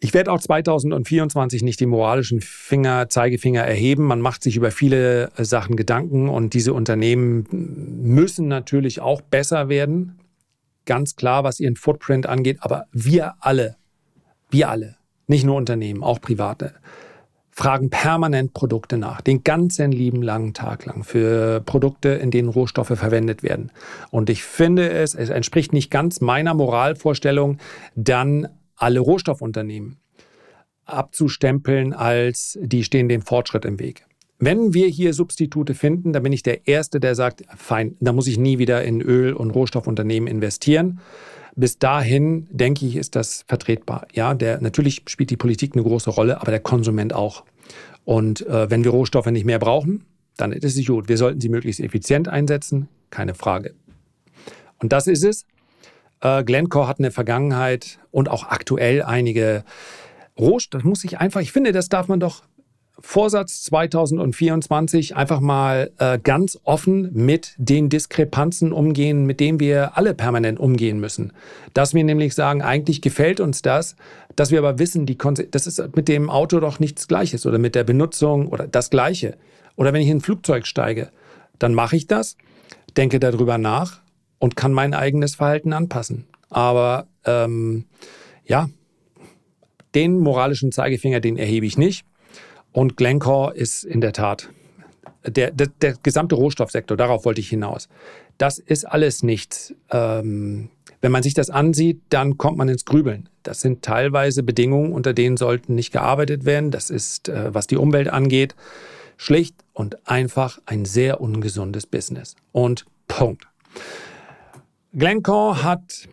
ich 0.00 0.14
werde 0.14 0.30
auch 0.30 0.40
2024 0.40 1.62
nicht 1.62 1.80
die 1.80 1.86
moralischen 1.86 2.40
Finger, 2.40 3.08
Zeigefinger 3.08 3.62
erheben. 3.62 4.04
Man 4.04 4.20
macht 4.20 4.42
sich 4.44 4.56
über 4.56 4.70
viele 4.70 5.32
äh, 5.36 5.44
Sachen 5.44 5.76
Gedanken 5.76 6.28
und 6.28 6.54
diese 6.54 6.72
Unternehmen 6.72 7.46
müssen 7.50 8.46
natürlich 8.46 9.00
auch 9.00 9.20
besser 9.20 9.68
werden. 9.68 10.20
Ganz 10.86 11.16
klar, 11.16 11.42
was 11.42 11.58
ihren 11.58 11.76
Footprint 11.76 12.26
angeht. 12.26 12.58
Aber 12.60 12.84
wir 12.92 13.34
alle, 13.40 13.76
wir 14.50 14.70
alle, 14.70 14.96
nicht 15.26 15.44
nur 15.44 15.56
Unternehmen, 15.56 16.04
auch 16.04 16.20
Private, 16.20 16.74
fragen 17.50 17.90
permanent 17.90 18.54
Produkte 18.54 18.98
nach, 18.98 19.20
den 19.20 19.42
ganzen 19.42 19.90
lieben 19.90 20.22
langen 20.22 20.54
Tag 20.54 20.86
lang 20.86 21.02
für 21.02 21.60
Produkte, 21.60 22.10
in 22.10 22.30
denen 22.30 22.48
Rohstoffe 22.48 22.96
verwendet 22.96 23.42
werden. 23.42 23.72
Und 24.10 24.30
ich 24.30 24.44
finde 24.44 24.88
es, 24.90 25.16
es 25.16 25.28
entspricht 25.28 25.72
nicht 25.72 25.90
ganz 25.90 26.20
meiner 26.20 26.54
Moralvorstellung, 26.54 27.58
dann 27.96 28.48
alle 28.78 29.00
Rohstoffunternehmen 29.00 29.98
abzustempeln 30.86 31.92
als 31.92 32.58
die 32.62 32.82
stehen 32.82 33.08
dem 33.08 33.20
Fortschritt 33.20 33.66
im 33.66 33.78
Weg. 33.78 34.06
Wenn 34.38 34.72
wir 34.72 34.86
hier 34.86 35.12
Substitute 35.12 35.74
finden, 35.74 36.12
dann 36.12 36.22
bin 36.22 36.32
ich 36.32 36.42
der 36.42 36.66
Erste, 36.66 37.00
der 37.00 37.14
sagt, 37.14 37.42
fein, 37.56 37.96
da 38.00 38.12
muss 38.12 38.26
ich 38.26 38.38
nie 38.38 38.58
wieder 38.58 38.84
in 38.84 39.02
Öl- 39.02 39.34
und 39.34 39.50
Rohstoffunternehmen 39.50 40.28
investieren 40.28 41.00
bis 41.58 41.76
dahin, 41.78 42.46
denke 42.50 42.86
ich, 42.86 42.94
ist 42.94 43.16
das 43.16 43.44
vertretbar. 43.48 44.06
Ja, 44.12 44.34
der, 44.34 44.60
natürlich 44.60 45.02
spielt 45.06 45.30
die 45.30 45.36
Politik 45.36 45.74
eine 45.74 45.82
große 45.82 46.08
Rolle, 46.08 46.40
aber 46.40 46.52
der 46.52 46.60
Konsument 46.60 47.12
auch. 47.12 47.44
Und 48.04 48.46
äh, 48.46 48.70
wenn 48.70 48.84
wir 48.84 48.92
Rohstoffe 48.92 49.26
nicht 49.26 49.44
mehr 49.44 49.58
brauchen, 49.58 50.04
dann 50.36 50.52
ist 50.52 50.78
es 50.78 50.86
gut. 50.86 51.08
Wir 51.08 51.16
sollten 51.16 51.40
sie 51.40 51.48
möglichst 51.48 51.80
effizient 51.80 52.28
einsetzen, 52.28 52.88
keine 53.10 53.34
Frage. 53.34 53.74
Und 54.78 54.92
das 54.92 55.08
ist 55.08 55.24
es. 55.24 55.46
Äh, 56.20 56.44
Glencore 56.44 56.88
hat 56.88 56.98
in 56.98 57.04
der 57.04 57.12
Vergangenheit 57.12 57.98
und 58.10 58.28
auch 58.28 58.44
aktuell 58.44 59.02
einige 59.02 59.64
Rohstoffe, 60.38 60.82
das 60.82 60.88
muss 60.88 61.04
ich 61.04 61.18
einfach, 61.18 61.40
ich 61.40 61.52
finde, 61.52 61.72
das 61.72 61.88
darf 61.88 62.08
man 62.08 62.20
doch 62.20 62.42
Vorsatz 63.00 63.62
2024 63.62 65.14
einfach 65.14 65.38
mal 65.38 65.92
äh, 65.98 66.18
ganz 66.18 66.58
offen 66.64 67.10
mit 67.12 67.54
den 67.56 67.88
Diskrepanzen 67.88 68.72
umgehen, 68.72 69.24
mit 69.24 69.38
denen 69.38 69.60
wir 69.60 69.96
alle 69.96 70.14
permanent 70.14 70.58
umgehen 70.58 70.98
müssen. 70.98 71.32
Dass 71.74 71.94
wir 71.94 72.02
nämlich 72.02 72.34
sagen, 72.34 72.60
eigentlich 72.60 73.00
gefällt 73.00 73.38
uns 73.38 73.62
das, 73.62 73.94
dass 74.34 74.50
wir 74.50 74.58
aber 74.58 74.80
wissen, 74.80 75.06
die 75.06 75.16
das 75.50 75.68
ist 75.68 75.94
mit 75.94 76.08
dem 76.08 76.28
Auto 76.28 76.58
doch 76.58 76.80
nichts 76.80 77.06
Gleiches 77.06 77.46
oder 77.46 77.58
mit 77.58 77.76
der 77.76 77.84
Benutzung 77.84 78.48
oder 78.48 78.66
das 78.66 78.90
Gleiche. 78.90 79.36
Oder 79.76 79.92
wenn 79.92 80.02
ich 80.02 80.08
in 80.08 80.18
ein 80.18 80.22
Flugzeug 80.22 80.66
steige, 80.66 81.10
dann 81.60 81.74
mache 81.74 81.94
ich 81.94 82.08
das, 82.08 82.36
denke 82.96 83.20
darüber 83.20 83.58
nach 83.58 84.00
und 84.38 84.56
kann 84.56 84.72
mein 84.72 84.94
eigenes 84.94 85.36
Verhalten 85.36 85.72
anpassen. 85.72 86.26
Aber 86.50 87.06
ähm, 87.24 87.84
ja, 88.44 88.68
den 89.94 90.18
moralischen 90.18 90.72
Zeigefinger, 90.72 91.20
den 91.20 91.36
erhebe 91.36 91.66
ich 91.66 91.78
nicht. 91.78 92.04
Und 92.72 92.96
Glencore 92.96 93.54
ist 93.54 93.84
in 93.84 94.00
der 94.00 94.12
Tat 94.12 94.50
der, 95.30 95.50
der, 95.50 95.68
der 95.80 95.94
gesamte 96.02 96.34
Rohstoffsektor, 96.34 96.96
darauf 96.96 97.24
wollte 97.24 97.40
ich 97.40 97.48
hinaus. 97.48 97.88
Das 98.38 98.58
ist 98.58 98.84
alles 98.84 99.22
nichts. 99.22 99.74
Ähm, 99.90 100.70
wenn 101.00 101.12
man 101.12 101.22
sich 101.22 101.34
das 101.34 101.50
ansieht, 101.50 102.00
dann 102.08 102.38
kommt 102.38 102.58
man 102.58 102.68
ins 102.68 102.84
Grübeln. 102.84 103.28
Das 103.42 103.60
sind 103.60 103.82
teilweise 103.82 104.42
Bedingungen, 104.42 104.92
unter 104.92 105.12
denen 105.12 105.36
sollten 105.36 105.74
nicht 105.74 105.92
gearbeitet 105.92 106.44
werden. 106.44 106.70
Das 106.70 106.90
ist, 106.90 107.28
äh, 107.28 107.54
was 107.54 107.66
die 107.66 107.76
Umwelt 107.76 108.08
angeht, 108.08 108.54
schlicht 109.16 109.54
und 109.72 110.08
einfach 110.08 110.60
ein 110.66 110.84
sehr 110.84 111.20
ungesundes 111.20 111.86
Business. 111.86 112.36
Und 112.52 112.86
Punkt. 113.06 113.46
Glencore 114.92 115.62
hat 115.62 116.08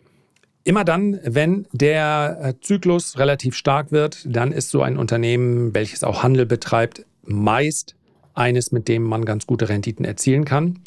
Immer 0.67 0.83
dann, 0.83 1.19
wenn 1.23 1.67
der 1.73 2.39
äh, 2.41 2.53
Zyklus 2.59 3.19
relativ 3.19 3.55
stark 3.55 3.91
wird, 3.91 4.25
dann 4.25 4.51
ist 4.51 4.71
so 4.71 4.81
ein 4.81 4.97
Unternehmen, 4.97 5.75
welches 5.75 6.03
auch 6.03 6.23
Handel 6.23 6.47
betreibt, 6.47 7.05
meist 7.23 7.95
eines, 8.33 8.71
mit 8.71 8.87
dem 8.87 9.03
man 9.03 9.25
ganz 9.25 9.45
gute 9.45 9.69
Renditen 9.69 10.05
erzielen 10.05 10.43
kann. 10.43 10.79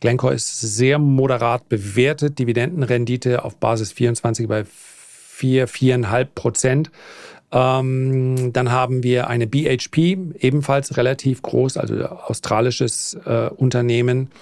Glencore 0.00 0.34
ist 0.34 0.60
sehr 0.60 0.98
moderat 0.98 1.68
bewertet, 1.68 2.40
Dividendenrendite 2.40 3.44
auf 3.44 3.56
Basis 3.58 3.92
24 3.92 4.48
bei 4.48 4.64
4, 4.64 5.68
4,5 5.68 6.24
Prozent. 6.34 6.90
Ähm, 7.52 8.52
dann 8.52 8.72
haben 8.72 9.04
wir 9.04 9.28
eine 9.28 9.46
BHP, 9.46 10.18
ebenfalls 10.40 10.96
relativ 10.96 11.42
groß, 11.42 11.76
also 11.76 11.94
australisches 12.06 13.16
äh, 13.24 13.50
Unternehmen 13.50 14.32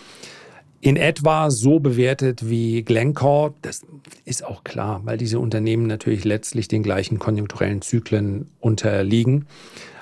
in 0.80 0.96
etwa 0.96 1.50
so 1.50 1.78
bewertet 1.78 2.48
wie 2.48 2.82
Glencore. 2.82 3.54
Das 3.62 3.82
ist 4.24 4.44
auch 4.44 4.64
klar, 4.64 5.02
weil 5.04 5.18
diese 5.18 5.38
Unternehmen 5.38 5.86
natürlich 5.86 6.24
letztlich 6.24 6.68
den 6.68 6.82
gleichen 6.82 7.18
konjunkturellen 7.18 7.82
Zyklen 7.82 8.50
unterliegen. 8.60 9.46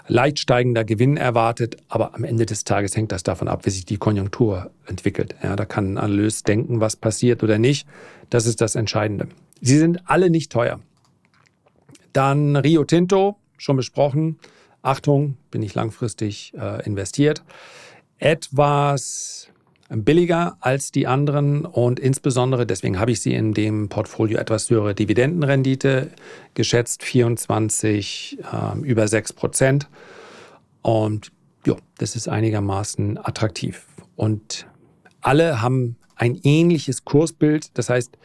Leicht 0.06 0.38
steigender 0.38 0.84
Gewinn 0.84 1.18
erwartet, 1.18 1.76
aber 1.88 2.14
am 2.14 2.24
Ende 2.24 2.46
des 2.46 2.64
Tages 2.64 2.96
hängt 2.96 3.12
das 3.12 3.24
davon 3.24 3.48
ab, 3.48 3.66
wie 3.66 3.70
sich 3.70 3.84
die 3.84 3.98
Konjunktur 3.98 4.70
entwickelt. 4.86 5.34
Ja, 5.42 5.54
da 5.54 5.66
kann 5.66 5.94
ein 5.94 5.98
Analyst 5.98 6.48
denken, 6.48 6.80
was 6.80 6.96
passiert 6.96 7.42
oder 7.42 7.58
nicht. 7.58 7.86
Das 8.30 8.46
ist 8.46 8.60
das 8.60 8.74
Entscheidende. 8.74 9.28
Sie 9.60 9.76
sind 9.76 10.08
alle 10.08 10.30
nicht 10.30 10.50
teuer. 10.50 10.80
Dann 12.14 12.56
Rio 12.56 12.84
Tinto, 12.84 13.36
schon 13.58 13.76
besprochen. 13.76 14.38
Achtung, 14.80 15.36
bin 15.50 15.62
ich 15.62 15.74
langfristig 15.74 16.54
äh, 16.56 16.84
investiert. 16.86 17.42
Etwas 18.18 19.50
billiger 19.88 20.56
als 20.60 20.92
die 20.92 21.06
anderen 21.06 21.64
und 21.64 21.98
insbesondere 21.98 22.66
deswegen 22.66 22.98
habe 23.00 23.10
ich 23.10 23.20
sie 23.20 23.34
in 23.34 23.54
dem 23.54 23.88
Portfolio 23.88 24.38
etwas 24.38 24.68
höhere 24.68 24.94
Dividendenrendite 24.94 26.10
geschätzt, 26.54 27.02
24 27.02 28.38
äh, 28.40 28.78
über 28.80 29.08
6 29.08 29.32
Prozent. 29.32 29.88
Und 30.82 31.32
ja, 31.66 31.76
das 31.98 32.16
ist 32.16 32.28
einigermaßen 32.28 33.18
attraktiv. 33.18 33.86
Und 34.16 34.66
alle 35.20 35.62
haben 35.62 35.96
ein 36.16 36.38
ähnliches 36.42 37.04
Kursbild. 37.04 37.76
Das 37.78 37.88
heißt, 37.88 38.18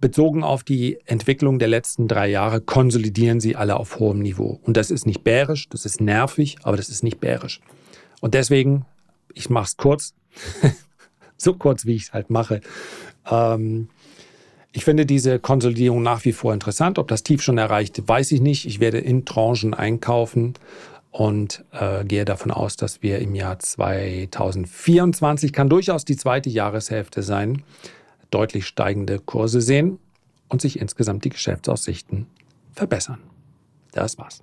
bezogen 0.00 0.42
auf 0.42 0.64
die 0.64 0.98
Entwicklung 1.06 1.58
der 1.58 1.68
letzten 1.68 2.08
drei 2.08 2.28
Jahre 2.28 2.60
konsolidieren 2.60 3.40
sie 3.40 3.56
alle 3.56 3.76
auf 3.76 3.98
hohem 3.98 4.20
Niveau. 4.20 4.60
Und 4.62 4.76
das 4.76 4.90
ist 4.90 5.06
nicht 5.06 5.24
bärisch, 5.24 5.68
das 5.68 5.84
ist 5.84 6.00
nervig, 6.00 6.56
aber 6.62 6.76
das 6.76 6.88
ist 6.88 7.02
nicht 7.02 7.20
bärisch. 7.20 7.60
Und 8.20 8.34
deswegen, 8.34 8.86
ich 9.32 9.50
mache 9.50 9.64
es 9.64 9.76
kurz, 9.76 10.14
so 11.36 11.54
kurz, 11.54 11.86
wie 11.86 11.96
ich 11.96 12.04
es 12.04 12.12
halt 12.12 12.30
mache. 12.30 12.60
Ähm, 13.30 13.88
ich 14.72 14.84
finde 14.84 15.06
diese 15.06 15.38
Konsolidierung 15.38 16.02
nach 16.02 16.24
wie 16.24 16.32
vor 16.32 16.52
interessant. 16.52 16.98
Ob 16.98 17.06
das 17.06 17.22
Tief 17.22 17.42
schon 17.42 17.58
erreicht, 17.58 18.08
weiß 18.08 18.32
ich 18.32 18.40
nicht. 18.40 18.66
Ich 18.66 18.80
werde 18.80 18.98
in 18.98 19.24
Tranchen 19.24 19.72
einkaufen 19.72 20.54
und 21.12 21.64
äh, 21.70 22.04
gehe 22.04 22.24
davon 22.24 22.50
aus, 22.50 22.74
dass 22.74 23.00
wir 23.00 23.20
im 23.20 23.36
Jahr 23.36 23.60
2024, 23.60 25.52
kann 25.52 25.68
durchaus 25.68 26.04
die 26.04 26.16
zweite 26.16 26.50
Jahreshälfte 26.50 27.22
sein, 27.22 27.62
deutlich 28.30 28.66
steigende 28.66 29.20
Kurse 29.20 29.60
sehen 29.60 30.00
und 30.48 30.60
sich 30.60 30.80
insgesamt 30.80 31.24
die 31.24 31.30
Geschäftsaussichten 31.30 32.26
verbessern. 32.72 33.20
Das 33.92 34.18
war's. 34.18 34.42